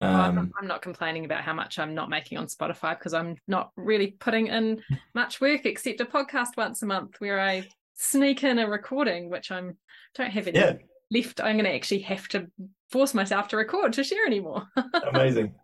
[0.00, 2.96] Well, I'm, not, Um I'm not complaining about how much I'm not making on Spotify
[2.98, 4.80] because I'm not really putting in
[5.14, 9.50] much work except a podcast once a month where I sneak in a recording, which
[9.50, 9.76] I'm
[10.14, 10.74] don't have any yeah,
[11.10, 11.40] left.
[11.40, 12.46] I'm going to actually have to
[12.90, 14.66] force myself to record to share anymore.
[15.12, 15.54] amazing.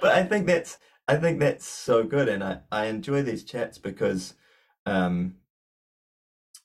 [0.00, 0.78] But I think that's
[1.12, 4.32] I think that's so good, and I I enjoy these chats because
[4.86, 5.36] um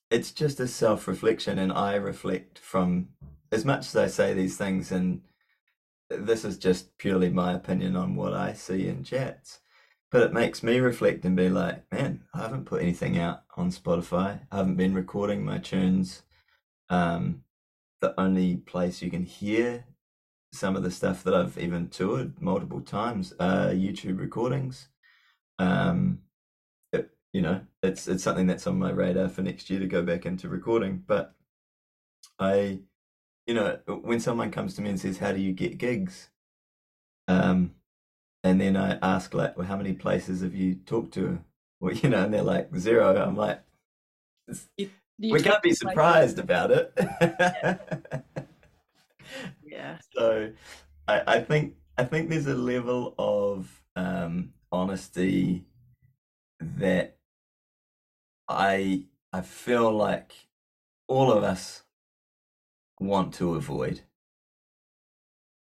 [0.09, 3.09] it's just a self-reflection, and I reflect from
[3.51, 5.21] as much as I say these things, and
[6.09, 9.59] this is just purely my opinion on what I see in chats.
[10.11, 13.71] But it makes me reflect and be like, man, I haven't put anything out on
[13.71, 14.39] Spotify.
[14.49, 16.21] I haven't been recording my tunes.
[16.89, 17.43] Um,
[17.99, 19.83] the only place you can hear
[20.53, 24.87] some of the stuff that I've even toured multiple times are YouTube recordings.
[25.59, 26.19] Um,
[26.93, 30.01] it, you know, it's it's something that's on my radar for next year to go
[30.03, 31.03] back into recording.
[31.05, 31.33] But
[32.39, 32.79] I,
[33.45, 36.29] you know, when someone comes to me and says, "How do you get gigs?"
[37.27, 37.73] Um,
[38.43, 41.39] and then I ask like, "Well, how many places have you talked to?"
[41.79, 43.15] Well, you know, and they're like zero.
[43.21, 43.61] I'm like,
[44.77, 46.91] You we can't be like- surprised about it.
[46.97, 47.77] Yeah.
[50.13, 50.51] So
[51.07, 55.65] I, I think I think there's a level of um, honesty
[56.59, 57.17] that
[58.49, 60.33] I I feel like
[61.07, 61.83] all of us
[62.99, 64.01] want to avoid.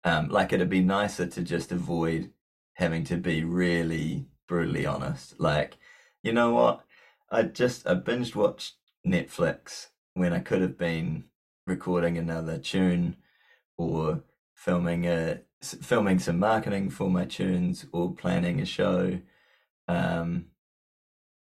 [0.04, 2.32] Um, like it'd be nicer to just avoid
[2.74, 5.38] having to be really brutally honest.
[5.38, 5.78] Like,
[6.22, 6.84] you know what?
[7.30, 11.24] I just I binged watched Netflix when I could have been
[11.66, 13.16] recording another tune
[13.78, 14.22] or
[14.54, 19.20] filming a filming some marketing for my tunes or planning a show
[19.88, 20.46] um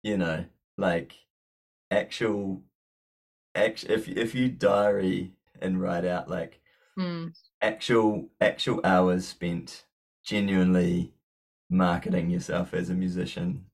[0.03, 0.45] you know
[0.77, 1.15] like
[1.91, 2.63] actual
[3.55, 6.61] act if if you diary and write out like
[6.97, 7.31] Mm.
[7.61, 9.85] actual actual hours spent
[10.23, 11.13] genuinely
[11.69, 13.65] marketing yourself as a musician.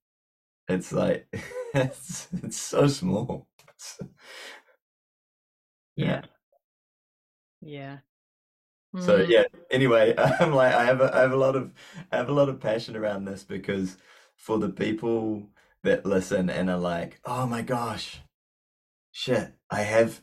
[0.67, 1.27] It's like
[1.75, 3.47] it's it's so small.
[5.95, 6.21] yeah.
[7.61, 7.99] Yeah.
[8.97, 9.29] So Mm.
[9.29, 9.43] yeah.
[9.71, 11.73] Anyway, I'm like I have a I have a lot of
[12.11, 13.97] I have a lot of passion around this because
[14.37, 15.49] for the people
[15.83, 18.21] that listen and are like, oh my gosh,
[19.11, 20.21] shit, I have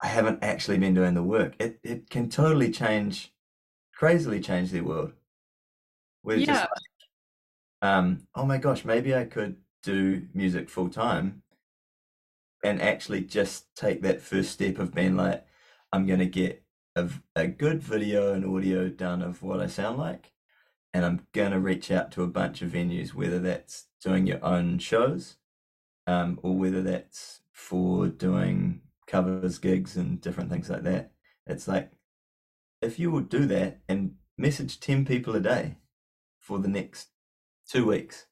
[0.00, 1.54] I haven't actually been doing the work.
[1.58, 3.32] It it can totally change,
[3.94, 5.12] crazily change their world.
[6.22, 11.42] We're just like, um, oh my gosh, maybe I could do music full time
[12.62, 15.46] and actually just take that first step of being like,
[15.92, 16.59] I'm gonna get
[16.96, 20.32] a, a good video and audio done of what I sound like,
[20.92, 24.78] and I'm gonna reach out to a bunch of venues, whether that's doing your own
[24.78, 25.36] shows,
[26.06, 31.12] um, or whether that's for doing covers, gigs, and different things like that.
[31.46, 31.92] It's like
[32.80, 35.76] if you would do that and message 10 people a day
[36.38, 37.08] for the next
[37.68, 38.26] two weeks.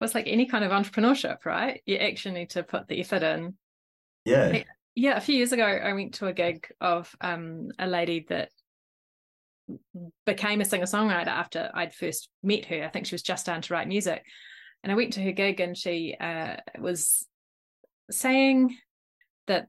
[0.00, 1.80] Well, it's like any kind of entrepreneurship, right?
[1.86, 3.54] You actually need to put the effort in.
[4.24, 4.64] Yeah.
[4.94, 8.50] Yeah, a few years ago, I went to a gig of um, a lady that
[10.26, 12.84] became a singer songwriter after I'd first met her.
[12.84, 14.22] I think she was just starting to write music.
[14.82, 17.26] And I went to her gig and she uh, was
[18.10, 18.76] saying
[19.46, 19.66] that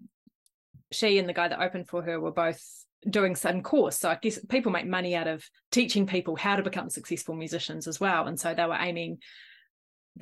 [0.91, 2.61] she and the guy that opened for her were both
[3.09, 3.97] doing some course.
[3.99, 7.87] So I guess people make money out of teaching people how to become successful musicians
[7.87, 8.27] as well.
[8.27, 9.19] And so they were aiming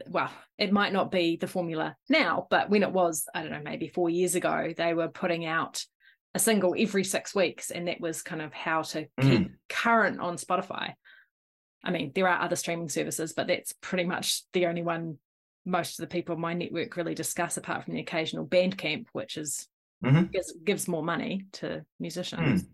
[0.07, 3.61] well, it might not be the formula now, but when it was, I don't know,
[3.63, 5.83] maybe four years ago, they were putting out
[6.33, 10.37] a single every six weeks, and that was kind of how to keep current on
[10.37, 10.93] Spotify.
[11.83, 15.17] I mean, there are other streaming services, but that's pretty much the only one
[15.65, 19.37] most of the people in my network really discuss, apart from the occasional Bandcamp, which
[19.37, 19.67] is
[20.03, 20.31] Mhm.
[20.31, 22.67] gives, gives more money to musicians.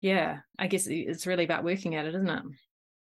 [0.00, 2.42] Yeah, I guess it's really about working at it, isn't it?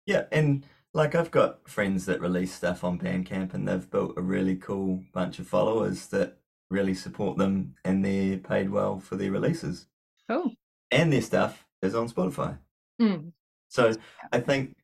[0.05, 4.21] Yeah, and like I've got friends that release stuff on Bandcamp and they've built a
[4.21, 6.37] really cool bunch of followers that
[6.69, 9.87] really support them and they're paid well for their releases.
[10.27, 10.53] Cool.
[10.91, 12.57] And their stuff is on Spotify.
[13.01, 13.31] Mm.
[13.69, 13.93] So
[14.31, 14.75] I think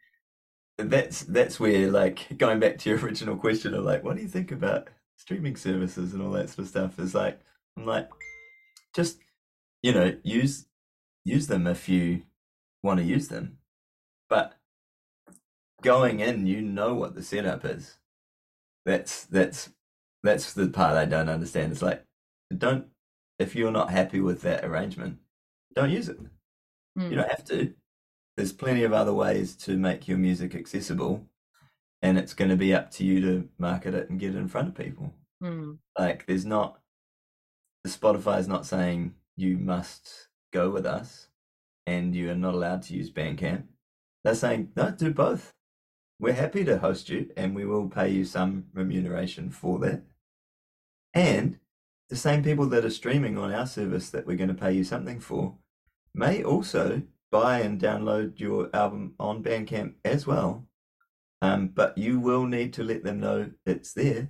[0.78, 4.28] that's that's where like going back to your original question of like what do you
[4.28, 7.40] think about streaming services and all that sort of stuff is like
[7.78, 8.10] I'm like
[8.94, 9.18] just
[9.82, 10.66] you know use
[11.24, 12.24] use them if you
[12.84, 13.58] want to use them
[15.86, 17.98] going in you know what the setup is
[18.86, 19.70] that's that's
[20.24, 22.04] that's the part I don't understand it's like
[22.58, 22.88] don't
[23.40, 25.20] if you're not happy with that arrangement
[25.76, 26.20] don't use it
[26.98, 27.10] Mm.
[27.10, 27.74] you don't have to.
[28.38, 31.26] There's plenty of other ways to make your music accessible,
[32.02, 34.48] and it's going to be up to you to market it and get it in
[34.48, 35.14] front of people.
[35.44, 35.78] Mm.
[35.98, 36.80] Like, there's not,
[37.84, 41.28] the Spotify is not saying you must go with us
[41.86, 43.64] and you are not allowed to use Bandcamp.
[44.24, 45.54] They're saying, no, do both.
[46.20, 50.04] We're happy to host you and we will pay you some remuneration for that.
[51.14, 51.60] And
[52.10, 54.84] the same people that are streaming on our service that we're going to pay you
[54.84, 55.56] something for
[56.14, 57.02] may also
[57.32, 60.68] buy and download your album on Bandcamp as well.
[61.42, 64.30] Um, but you will need to let them know it's there.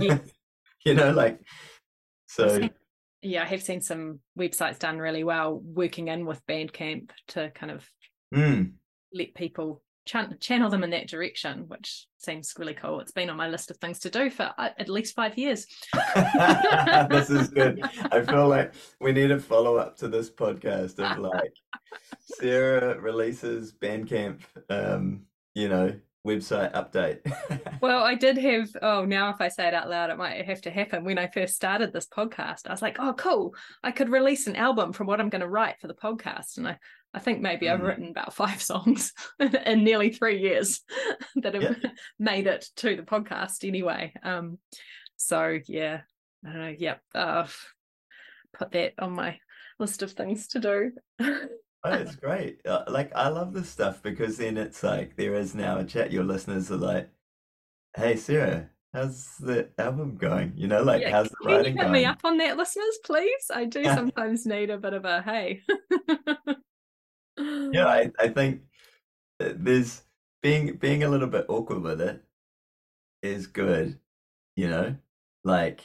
[0.00, 0.20] Yes.
[0.84, 1.40] you know, like
[2.26, 2.68] so.
[3.22, 7.72] yeah, I have seen some websites done really well working in with Bandcamp to kind
[7.72, 7.88] of
[8.34, 8.74] Mm,
[9.12, 13.00] let people chan- channel them in that direction, which seems really cool.
[13.00, 15.66] It's been on my list of things to do for uh, at least five years.
[17.10, 17.80] this is good.
[18.10, 21.54] I feel like we need a follow up to this podcast of like
[22.20, 25.22] Sarah releases Bandcamp, um,
[25.54, 25.94] you know,
[26.26, 27.20] website update.
[27.80, 30.60] Well, I did have, oh, now if I say it out loud, it might have
[30.62, 31.02] to happen.
[31.02, 33.54] When I first started this podcast, I was like, oh, cool.
[33.82, 36.58] I could release an album from what I'm going to write for the podcast.
[36.58, 36.78] And I,
[37.12, 37.86] I think maybe I've Mm.
[37.86, 40.80] written about five songs in nearly three years
[41.36, 41.76] that have Yep.
[42.18, 44.12] made it to the podcast anyway.
[44.22, 44.58] Um,
[45.16, 46.02] so yeah,
[46.46, 46.74] I don't know.
[46.78, 47.00] Yep.
[47.14, 47.46] Uh,
[48.52, 49.38] put that on my
[49.78, 50.92] list of things to do.
[51.82, 52.60] Oh, it's great.
[52.66, 56.12] Uh, Like, I love this stuff because then it's like there is now a chat.
[56.12, 57.08] Your listeners are like,
[57.96, 60.52] "Hey, Sarah, how's the album going?
[60.56, 62.98] You know, like, Yeah, how's the Can you writing hit me up on that, listeners,
[63.04, 63.50] please?
[63.54, 65.62] I do sometimes need a bit of a hey.
[67.72, 68.62] Yeah, I, I think
[69.38, 70.02] there's
[70.42, 72.22] being being a little bit awkward with it
[73.22, 73.98] is good,
[74.56, 74.96] you know,
[75.44, 75.82] like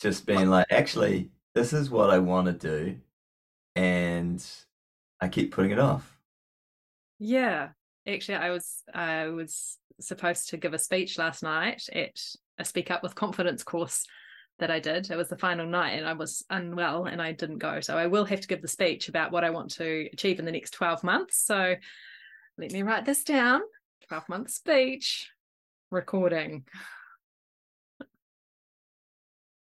[0.00, 2.96] just being like, actually, this is what I want to do,
[3.76, 4.44] and
[5.20, 6.18] I keep putting it off.
[7.18, 7.70] Yeah,
[8.06, 12.20] actually, I was I was supposed to give a speech last night at
[12.58, 14.04] a Speak Up with Confidence course
[14.62, 15.10] that I did.
[15.10, 17.80] It was the final night and I was unwell and I didn't go.
[17.80, 20.44] So I will have to give the speech about what I want to achieve in
[20.44, 21.44] the next 12 months.
[21.44, 21.74] So
[22.56, 23.62] let me write this down
[24.08, 25.28] 12 month speech
[25.90, 26.64] recording.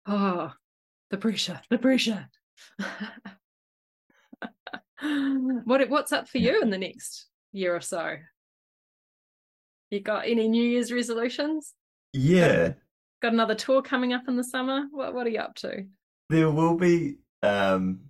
[0.08, 0.54] Oh,
[1.12, 2.28] the pressure, the pressure.
[5.66, 8.16] what what's up for you in the next year or so?
[9.92, 11.76] You got any New Year's resolutions?
[12.12, 12.74] Yeah.
[13.22, 14.88] Got another tour coming up in the summer?
[14.92, 15.86] What what are you up to?
[16.30, 18.02] There will be um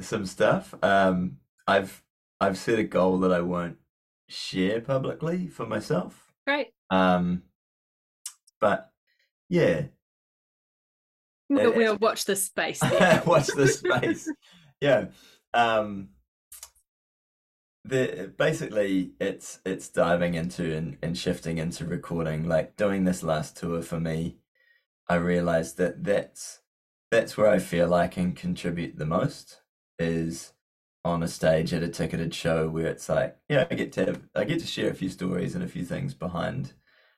[0.00, 0.74] some stuff.
[0.82, 2.02] Um I've
[2.40, 3.76] I've set a goal that I won't
[4.28, 6.32] share publicly for myself.
[6.46, 6.68] Great.
[6.90, 7.42] Um
[8.60, 8.90] but
[9.48, 9.86] yeah.
[11.48, 12.80] We'll, we'll watch the space.
[13.26, 14.30] watch the space.
[14.78, 15.06] Yeah.
[15.54, 16.10] Um
[17.86, 23.56] the basically it's it's diving into and, and shifting into recording like doing this last
[23.56, 24.36] tour for me
[25.08, 26.60] i realized that that's
[27.10, 29.60] that's where i feel i can contribute the most
[29.98, 30.52] is
[31.04, 34.22] on a stage at a ticketed show where it's like yeah i get to have,
[34.34, 36.72] i get to share a few stories and a few things behind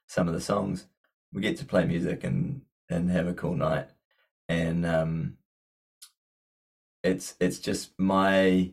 [0.08, 0.86] some of the songs.
[1.32, 3.88] We get to play music and and have a cool night.
[4.48, 5.36] And um
[7.02, 8.72] it's it's just my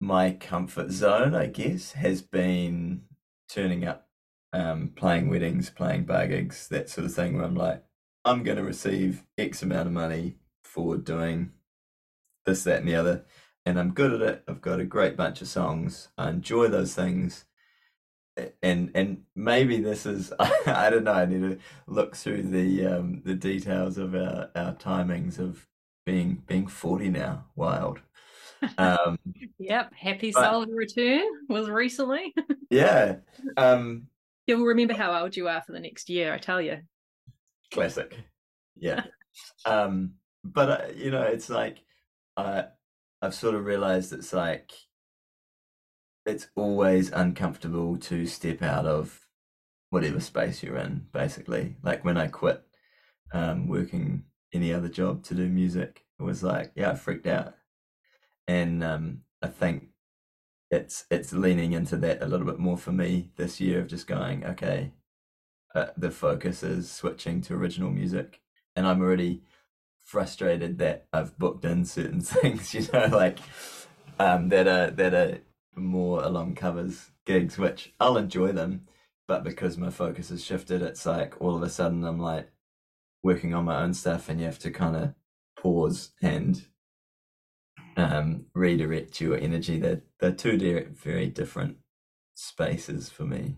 [0.00, 3.02] my comfort zone, I guess, has been
[3.48, 4.07] turning up,
[4.52, 7.82] um, playing weddings, playing bar gigs, that sort of thing, where I'm like,
[8.24, 11.52] I'm going to receive X amount of money for doing
[12.46, 13.24] this, that, and the other.
[13.64, 14.44] And I'm good at it.
[14.48, 16.08] I've got a great bunch of songs.
[16.16, 17.44] I enjoy those things.
[18.62, 21.12] And and maybe this is I don't know.
[21.12, 25.66] I need to look through the um, the details of our, our timings of
[26.06, 27.46] being being forty now.
[27.56, 28.00] Wild.
[28.76, 29.20] Um,
[29.60, 32.34] yep, Happy Solar Return was recently.
[32.70, 33.18] yeah.
[33.56, 34.08] Um,
[34.48, 36.78] You'll remember how old you are for the next year, I tell you.
[37.70, 38.16] Classic.
[38.76, 39.04] Yeah.
[39.66, 41.78] um, but uh, you know, it's like
[42.36, 42.62] uh,
[43.22, 44.72] I've sort of realized it's like
[46.26, 49.20] it's always uncomfortable to step out of
[49.90, 51.06] whatever space you're in.
[51.12, 52.62] Basically, like when I quit
[53.32, 57.54] um, working any other job to do music, it was like, yeah, I freaked out
[58.48, 59.87] and um, I think
[60.70, 64.06] it's it's leaning into that a little bit more for me this year of just
[64.06, 64.92] going okay
[65.74, 68.40] uh, the focus is switching to original music.
[68.74, 69.42] And i'm already
[70.04, 73.38] frustrated that i've booked in certain things you know like
[74.18, 75.38] um, that are that are
[75.76, 78.86] more along covers gigs which i'll enjoy them
[79.26, 82.50] but because my focus has shifted it's like all of a sudden i'm like
[83.22, 85.14] working on my own stuff and you have to kind of
[85.60, 86.66] pause and
[87.98, 89.78] um, redirect your energy.
[89.78, 90.56] They're they're two
[90.92, 91.76] very different
[92.34, 93.56] spaces for me.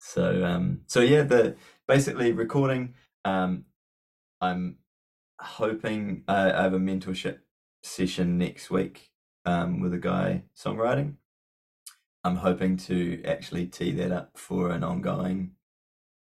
[0.00, 2.94] So um, so yeah, the basically recording.
[3.24, 3.64] Um,
[4.40, 4.76] I'm
[5.40, 7.38] hoping I, I have a mentorship
[7.82, 9.10] session next week
[9.46, 11.14] um, with a guy songwriting.
[12.24, 15.52] I'm hoping to actually tee that up for an ongoing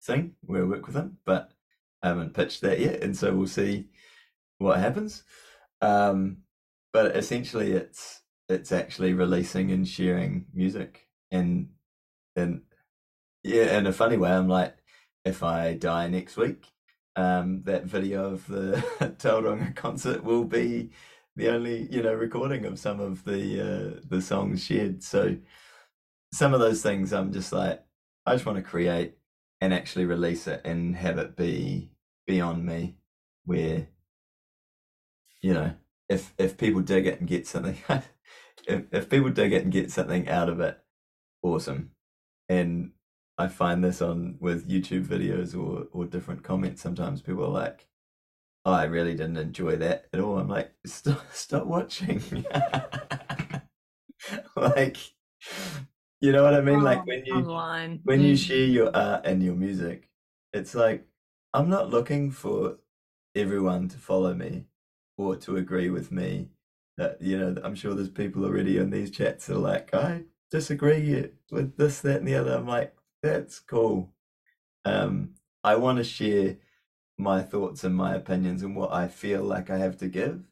[0.02, 1.52] thing where I work with him, but
[2.02, 3.88] I haven't pitched that yet, and so we'll see
[4.60, 5.24] what happens.
[5.82, 6.38] Um,
[6.94, 11.70] but essentially it's it's actually releasing and sharing music and
[12.36, 12.62] and
[13.44, 14.78] yeah in a funny way i'm like
[15.26, 16.68] if i die next week
[17.16, 18.74] um that video of the
[19.20, 20.92] Tauranga concert will be
[21.36, 25.04] the only you know recording of some of the uh the songs shared.
[25.04, 25.38] So
[26.34, 27.84] some of those things i'm just like
[28.26, 29.16] i just want to create
[29.62, 31.90] and actually release it and have it be
[32.26, 32.96] beyond me
[33.46, 33.88] where
[35.42, 35.74] you know
[36.10, 37.78] if if people dig it and get something
[38.68, 40.80] if if people dig it and get something out of it
[41.44, 41.92] awesome.
[42.50, 42.92] And
[43.38, 47.88] i find this on with youtube videos or or different comments sometimes people are like
[48.66, 50.40] oh i really didn't enjoy that at all.
[50.40, 52.46] I'm like stop stop watching.
[54.56, 54.98] Like
[56.20, 56.80] you know what i mean?
[56.80, 58.02] Oh, like when you online.
[58.04, 58.38] when you mm.
[58.48, 60.10] share your art and your music
[60.52, 61.06] it's like
[61.54, 62.78] i'm not looking for
[63.36, 64.66] everyone to follow me
[65.18, 66.50] or to agree with me.
[66.98, 70.24] That you know, I'm sure there's people already in these chats that are like, I
[70.50, 72.56] disagree with this, that, and the other.
[72.56, 74.14] I'm like, that's cool.
[74.86, 75.32] Um,
[75.64, 76.58] I want to share
[77.18, 80.48] my thoughts and my opinions and what I feel like I have to give.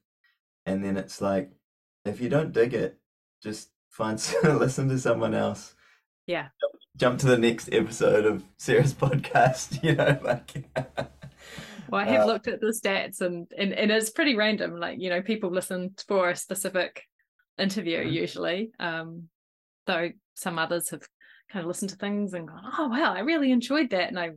[0.65, 1.51] And then it's like,
[2.05, 2.99] if you don't dig it,
[3.41, 5.75] just find listen to someone else.
[6.27, 6.47] Yeah.
[6.59, 9.83] Jump, jump to the next episode of Sarah's podcast.
[9.83, 10.65] You know, like
[11.89, 14.79] well, I have uh, looked at the stats and, and and it's pretty random.
[14.79, 17.03] Like, you know, people listen for a specific
[17.57, 18.13] interview mm-hmm.
[18.13, 18.71] usually.
[18.79, 19.29] Um,
[19.85, 21.07] though some others have
[21.51, 24.09] kind of listened to things and gone, oh wow, I really enjoyed that.
[24.09, 24.31] And I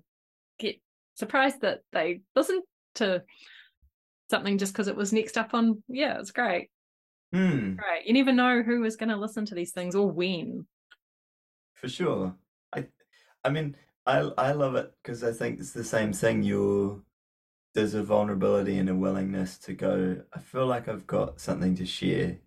[0.59, 0.80] get
[1.14, 2.62] surprised that they listen
[2.96, 3.22] to
[4.30, 5.82] something just because it was next up on.
[5.88, 6.70] Yeah, it's great.
[7.32, 8.07] Hmm, Great.
[8.07, 10.66] You never know who is going to listen to these things or when.
[11.74, 12.34] for sure.
[12.72, 12.86] I
[13.44, 13.76] I mean,
[14.07, 16.42] I I love it because I think it's the same thing.
[16.42, 17.03] You're
[17.79, 21.87] there's a vulnerability and a willingness to go, I feel like I've got something to
[21.87, 22.39] share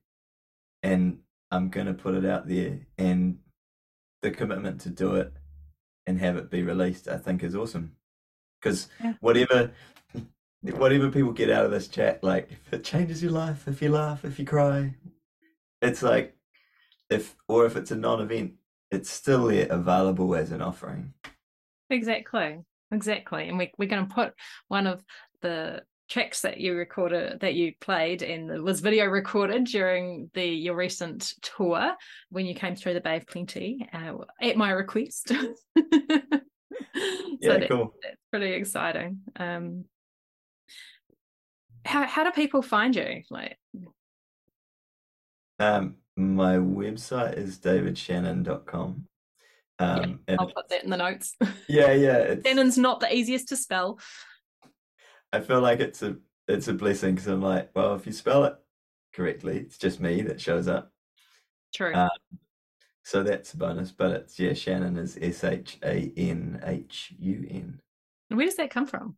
[0.84, 1.20] and
[1.52, 3.40] I'm gonna put it out there and
[4.22, 5.32] the commitment to do it
[6.06, 7.96] and have it be released, I think is awesome.
[8.60, 9.14] Because Yeah.
[9.22, 9.72] whatever
[10.64, 13.90] whatever people get out of this chat, like if it changes your life, if you
[13.90, 14.96] laugh, if you cry,
[15.82, 16.36] it's like
[17.10, 18.56] if or if it's a non-event,
[18.92, 21.14] it's still there available as an offering.
[21.90, 22.66] Exactly.
[22.92, 23.48] Exactly.
[23.48, 24.34] And we, we're going to put
[24.68, 25.04] one of
[25.42, 30.76] the tracks that you recorded that you played and was video recorded during the your
[30.76, 31.94] recent tour
[32.30, 35.30] when you came through the Bay of Plenty uh, at my request.
[35.30, 35.36] so
[37.40, 37.94] Yeah, that- cool.
[38.04, 39.20] that's pretty exciting.
[39.38, 39.86] Um,
[41.86, 43.24] how how do people find you?
[43.30, 43.58] Like,
[45.60, 49.08] Um, my website is davidshanhun.com.
[49.82, 51.36] Um, and I'll put that in the notes.
[51.68, 54.00] yeah, yeah, Shanhun's not the easiest to spell.
[55.34, 56.18] I feel like it's a
[56.48, 58.56] it's a blessing because I'm like, well, if you spell it
[59.14, 60.92] correctly, it's just me that shows up.
[61.74, 61.94] True.
[61.94, 62.10] Uh,
[63.04, 67.48] So that's a bonus, but it's yeah, Shannon is S H A N H U
[67.50, 67.80] N.
[68.30, 69.18] And Where does that come from?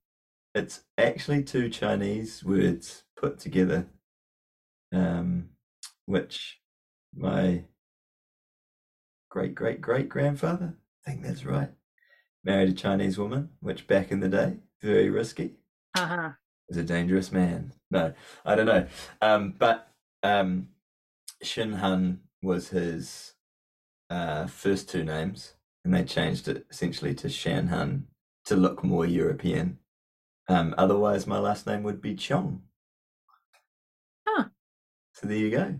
[0.55, 3.87] It's actually two Chinese words put together,
[4.93, 5.49] um,
[6.05, 6.59] which
[7.15, 7.63] my
[9.33, 10.75] great great great grandfather,
[11.07, 11.71] I think that's right,
[12.43, 15.55] married a Chinese woman, which back in the day, very risky,
[15.95, 16.29] Uh huh.
[16.69, 17.73] was a dangerous man.
[17.89, 18.13] No,
[18.45, 18.85] I don't know.
[19.21, 20.69] Um, but um,
[21.41, 23.33] Shin was his
[24.11, 28.05] uh, first two names, and they changed it essentially to Shan Han
[28.45, 29.79] to look more European.
[30.47, 32.61] Um, otherwise, my last name would be Chong.
[34.27, 34.49] Huh.
[35.13, 35.79] So there you go.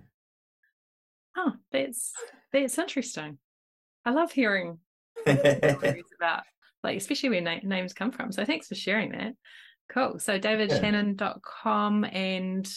[1.37, 2.13] Oh, that's
[2.51, 3.37] that's interesting.
[4.05, 4.79] I love hearing
[5.21, 6.43] stories about
[6.83, 8.31] like especially where na- names come from.
[8.31, 9.33] So thanks for sharing that.
[9.89, 10.19] Cool.
[10.19, 12.69] So davidshanhun.com and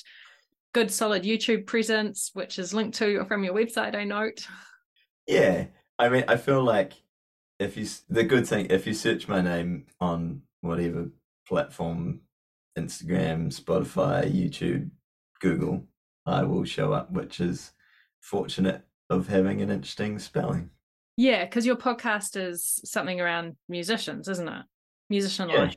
[0.72, 4.46] good solid YouTube presence, which is linked to from your website, I note.
[5.26, 5.66] Yeah,
[5.98, 6.92] I mean, I feel like
[7.58, 11.08] if you the good thing if you search my name on whatever
[11.48, 12.20] platform,
[12.78, 14.90] Instagram, Spotify, YouTube,
[15.40, 15.84] Google,
[16.26, 17.72] I will show up, which is
[18.20, 20.70] fortunate of having an interesting spelling.
[21.16, 24.64] Yeah, because your podcast is something around musicians, isn't it?
[25.08, 25.60] Musician Yeah.
[25.62, 25.76] life.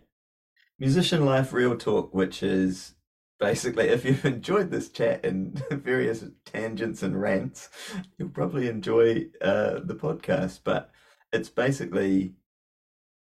[0.80, 2.96] Musician Life Real Talk, which is
[3.40, 7.70] basically if you've enjoyed this chat and various tangents and rants,
[8.18, 10.62] you'll probably enjoy uh, the podcast.
[10.64, 10.92] But
[11.32, 12.34] it's basically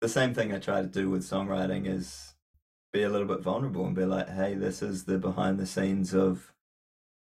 [0.00, 2.34] the same thing I try to do with songwriting is
[2.92, 6.14] be a little bit vulnerable and be like, hey, this is the behind the scenes
[6.14, 6.54] of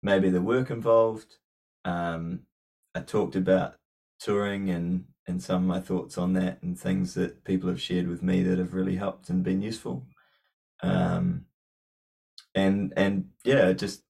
[0.04, 1.38] maybe the work involved.
[1.86, 2.42] Um,
[2.94, 3.76] I talked about
[4.20, 8.08] touring and and some of my thoughts on that and things that people have shared
[8.08, 10.06] with me that have really helped and been useful.
[10.84, 11.46] Um,
[12.54, 14.04] and and yeah, just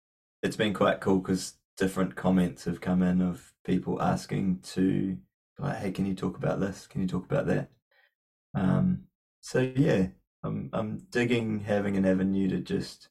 [0.43, 5.17] it's been quite cool because different comments have come in of people asking to
[5.57, 6.87] like, hey, can you talk about this?
[6.87, 7.69] Can you talk about that?
[8.53, 9.03] Um,
[9.41, 10.07] so yeah,
[10.43, 13.09] I'm I'm digging having an avenue to just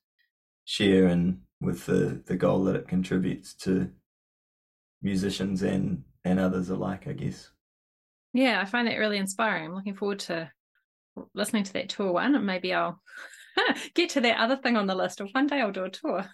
[0.65, 3.91] share and with the the goal that it contributes to
[5.03, 7.51] musicians and and others alike, I guess.
[8.33, 9.67] Yeah, I find that really inspiring.
[9.67, 10.51] I'm looking forward to
[11.35, 13.01] listening to that tour one, and maybe I'll
[13.95, 15.21] get to that other thing on the list.
[15.21, 16.25] Or one day I'll do a tour.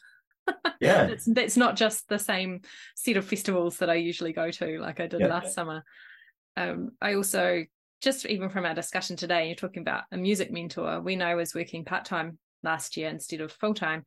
[0.81, 2.63] Yeah, It's that's not just the same
[2.97, 5.29] set of festivals that I usually go to, like I did Yeah.
[5.29, 5.85] last summer.
[6.57, 7.65] Um, I also
[8.01, 11.01] just even from our discussion today, you're talking about a music mentor.
[11.03, 14.05] When I was working part time last year instead of full time,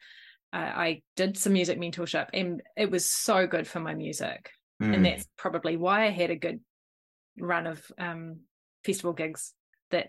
[0.52, 4.50] uh, I did some music mentorship, and it was so good for my music
[4.84, 4.94] Mm.
[4.96, 6.60] and that's probably why I had a good
[7.38, 8.42] run of um,
[8.84, 9.54] festival gigs
[9.92, 10.08] that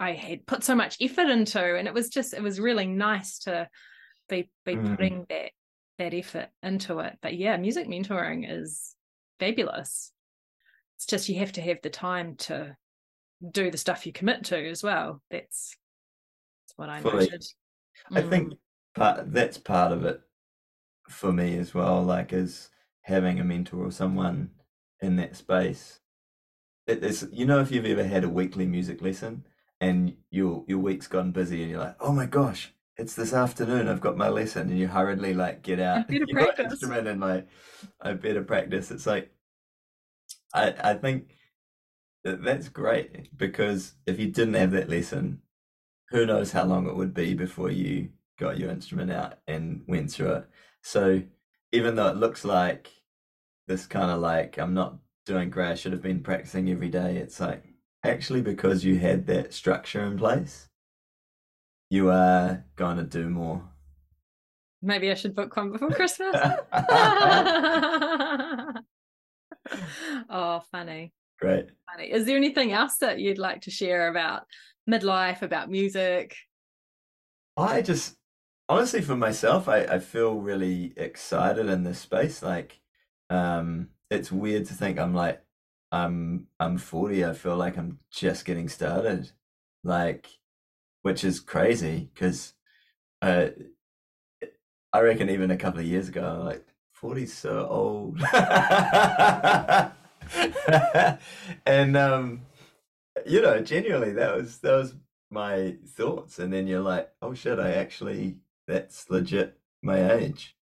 [0.00, 3.40] I had put so much effort into, and it was just it was really nice
[3.40, 3.68] to
[4.28, 4.90] be be Mm.
[4.96, 5.50] putting that
[5.98, 7.16] that effort into it.
[7.22, 8.94] But yeah, music mentoring is
[9.38, 10.12] fabulous.
[10.96, 12.76] It's just you have to have the time to
[13.50, 15.22] do the stuff you commit to as well.
[15.30, 15.76] That's
[16.66, 17.26] that's what I Fully.
[17.26, 17.44] noted.
[18.12, 18.30] I Mm.
[18.30, 18.52] think
[18.94, 20.20] part that's part of it
[21.08, 22.70] for me as well, like is
[23.06, 24.50] having a mentor or someone
[25.00, 26.00] in that space.
[26.86, 29.46] It is you know if you've ever had a weekly music lesson
[29.80, 33.88] and your your week's gone busy and you're like, oh my gosh, it's this afternoon,
[33.88, 36.66] I've got my lesson, and you hurriedly like get out better your practice.
[36.72, 37.48] instrument and like
[38.00, 38.90] I better practice.
[38.90, 39.32] It's like
[40.54, 41.36] I I think
[42.24, 45.42] that that's great because if you didn't have that lesson,
[46.10, 50.10] who knows how long it would be before you got your instrument out and went
[50.10, 50.50] through it.
[50.82, 51.22] So
[51.76, 52.90] even though it looks like
[53.68, 54.96] this kind of like I'm not
[55.26, 57.16] doing great, I should have been practicing every day.
[57.16, 57.62] It's like
[58.02, 60.68] actually because you had that structure in place,
[61.90, 63.62] you are going to do more.
[64.80, 66.34] Maybe I should book one before Christmas.
[70.30, 71.12] oh, funny.
[71.38, 71.66] Great.
[71.90, 72.10] Funny.
[72.10, 74.44] Is there anything else that you'd like to share about
[74.88, 76.34] midlife, about music?
[77.58, 78.16] I just
[78.68, 82.42] honestly for myself, I, I feel really excited in this space.
[82.42, 82.80] Like,
[83.30, 85.42] um, it's weird to think I'm like
[85.92, 87.24] I'm I'm 40.
[87.24, 89.30] I feel like I'm just getting started.
[89.84, 90.26] Like,
[91.02, 92.54] which is crazy because
[93.22, 93.48] uh,
[94.92, 96.66] I reckon even a couple of years ago, I'm like
[97.00, 98.20] 40's so old.
[101.66, 102.42] and um,
[103.26, 104.94] you know, genuinely, that was that was
[105.30, 106.38] my thoughts.
[106.38, 108.36] And then you're like, oh shit, I actually
[108.66, 110.56] that's legit my age.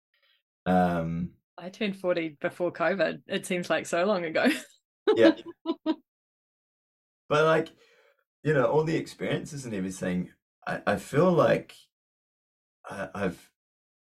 [0.66, 3.22] Um, I turned 40 before COVID.
[3.26, 4.46] It seems like so long ago.
[5.16, 5.36] yeah.
[7.28, 7.68] But like,
[8.42, 10.30] you know, all the experiences and everything,
[10.66, 11.74] I, I feel like
[12.88, 13.50] I, I've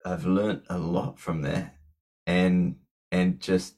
[0.05, 1.75] I've learned a lot from that.
[2.27, 2.75] And
[3.11, 3.75] and just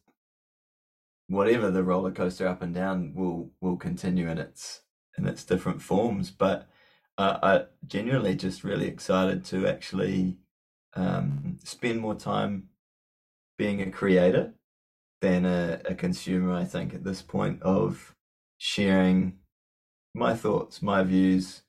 [1.27, 4.81] whatever the roller coaster up and down will will continue in its
[5.17, 6.31] in its different forms.
[6.31, 6.67] But
[7.17, 10.37] uh, I genuinely just really excited to actually
[10.95, 12.69] um, spend more time
[13.57, 14.53] being a creator
[15.21, 16.53] than a, a consumer.
[16.53, 18.15] I think at this point of
[18.57, 19.39] sharing
[20.13, 21.63] my thoughts, my views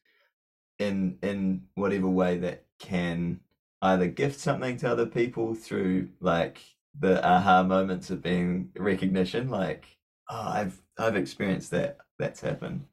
[0.78, 3.40] in in whatever way that can
[3.82, 6.60] either gift something to other people through like
[6.98, 9.98] the aha moments of being recognition, like
[10.30, 11.98] oh, I've I've experienced that.
[12.18, 12.86] That's happened,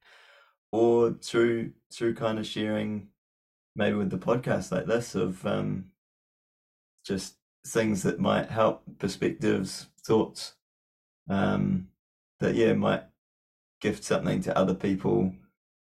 [0.72, 3.08] or through through kind of sharing,
[3.76, 5.86] maybe with the podcast like this of um,
[7.06, 7.36] just
[7.66, 10.54] things that might help perspectives, thoughts,
[11.30, 11.88] um,
[12.40, 13.04] that yeah might
[13.82, 15.34] gift something to other people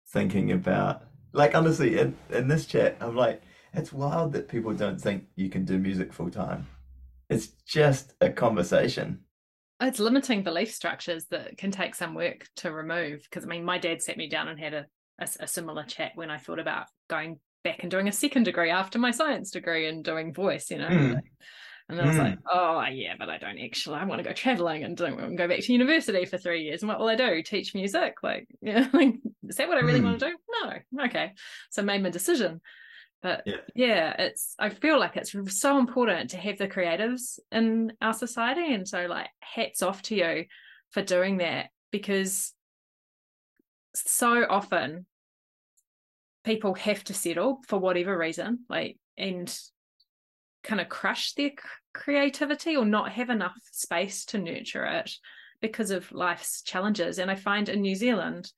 [0.08, 1.04] thinking about.
[1.34, 3.42] Like honestly, in in this chat, I'm like,
[3.74, 6.68] it's wild that people don't think you can do music full time.
[7.30, 9.22] It's just a conversation.
[9.82, 13.24] It's limiting belief structures that can take some work to remove.
[13.24, 14.86] Because I mean, my dad sat me down and had a,
[15.20, 18.70] a, a similar chat when I thought about going back and doing a second degree
[18.70, 20.88] after my science degree and doing voice, you know.
[20.88, 21.22] Mm.
[21.90, 22.20] And I was mm.
[22.20, 23.98] like, oh yeah, but I don't actually.
[23.98, 26.64] I want to go traveling and don't want to go back to university for three
[26.64, 26.82] years.
[26.82, 27.44] And what will I do?
[27.44, 28.16] Teach music?
[28.24, 29.16] Like, yeah, like
[29.48, 30.06] is that what I really mm.
[30.06, 30.36] want to do?
[30.64, 31.34] No, okay.
[31.72, 32.62] So I made my decision.
[33.24, 33.56] But yeah.
[33.74, 38.74] yeah, it's I feel like it's so important to have the creatives in our society.
[38.74, 40.46] And so like hats off to you
[40.92, 42.54] for doing that because
[43.96, 45.06] so often
[46.44, 49.58] people have to settle for whatever reason, like and
[50.64, 51.52] kind of crush their
[51.94, 55.12] creativity or not have enough space to nurture it
[55.62, 57.20] because of life's challenges.
[57.20, 58.52] And I find in New Zealand,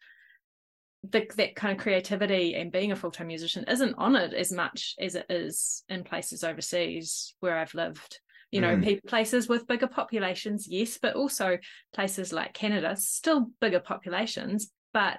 [1.11, 5.15] the, that kind of creativity and being a full-time musician isn't honored as much as
[5.15, 8.19] it is in places overseas where I've lived.
[8.51, 9.05] You know, mm.
[9.05, 11.57] places with bigger populations, yes, but also
[11.93, 15.17] places like Canada, still bigger populations, but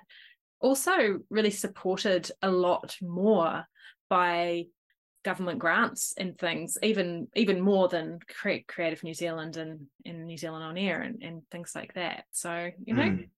[0.61, 3.66] also really supported a lot more
[4.09, 4.66] by
[5.22, 8.20] government grants and things, even even more than
[8.68, 12.24] Creative New Zealand and, and New Zealand on Air and, and things like that.
[12.30, 13.28] So, you know, mm.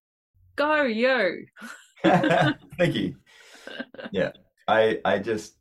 [0.55, 1.47] go you.
[2.79, 3.17] Thank you.
[4.13, 4.33] Yeah.
[4.67, 5.55] I I just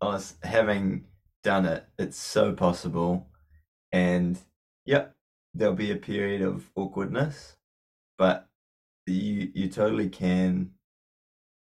[0.00, 1.04] honest having
[1.42, 3.28] done it, it's so possible.
[3.92, 4.38] And
[4.84, 5.14] yep,
[5.54, 7.56] there'll be a period of awkwardness,
[8.18, 8.48] but
[9.06, 10.72] you you totally can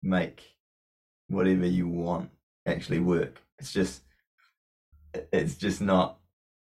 [0.01, 0.55] make
[1.27, 2.29] whatever you want
[2.65, 3.41] actually work.
[3.59, 4.03] It's just
[5.13, 6.17] it's just not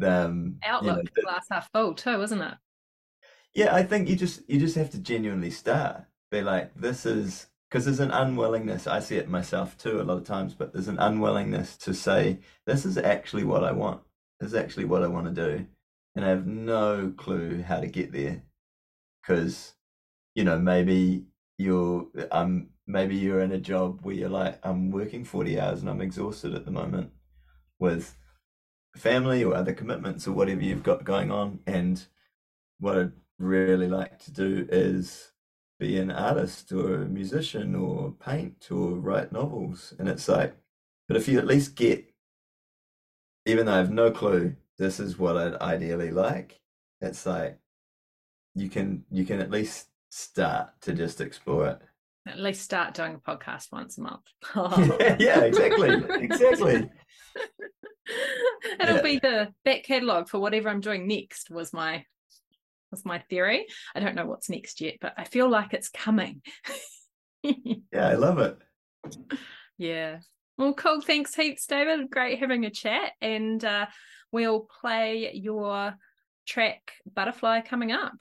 [0.03, 2.55] um outlook you know, glass half full too, isn't it?
[3.53, 6.05] Yeah, I think you just you just have to genuinely start.
[6.33, 8.87] Be like, this is because there's an unwillingness.
[8.87, 12.39] I see it myself too a lot of times, but there's an unwillingness to say,
[12.65, 14.01] this is actually what I want.
[14.39, 15.67] This is actually what I want to do,
[16.15, 18.41] and I have no clue how to get there.
[19.21, 19.75] Because,
[20.33, 21.25] you know, maybe
[21.59, 25.89] you're um maybe you're in a job where you're like, I'm working forty hours and
[25.89, 27.11] I'm exhausted at the moment
[27.79, 28.17] with
[28.95, 31.59] family or other commitments or whatever you've got going on.
[31.67, 32.03] And
[32.79, 35.29] what I'd really like to do is
[35.79, 39.93] be an artist or a musician or paint or write novels.
[39.99, 40.55] And it's like,
[41.07, 42.05] but if you at least get,
[43.45, 46.61] even though I have no clue, this is what I'd ideally like,
[47.01, 47.59] it's like
[48.55, 51.79] you can you can at least start to just explore it.
[52.27, 54.21] At least start doing a podcast once a month.
[54.55, 54.97] Oh.
[54.99, 55.89] yeah, yeah, exactly.
[56.23, 56.89] exactly.
[58.79, 59.01] It'll yeah.
[59.01, 62.05] be the back catalogue for whatever I'm doing next was my
[62.93, 63.65] was my theory.
[63.95, 66.41] I don't know what's next yet, but I feel like it's coming.
[67.43, 68.57] yeah, I love it.
[69.77, 70.19] Yeah.
[70.57, 71.01] Well, cool.
[71.01, 72.09] Thanks heaps, David.
[72.11, 73.13] Great having a chat.
[73.21, 73.87] And uh,
[74.31, 75.95] we'll play your
[76.47, 78.13] track Butterfly coming up.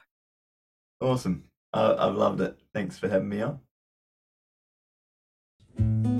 [1.00, 1.44] Awesome.
[1.74, 2.58] I've loved it.
[2.74, 3.42] Thanks for having me
[5.78, 6.11] on.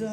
[0.00, 0.06] 着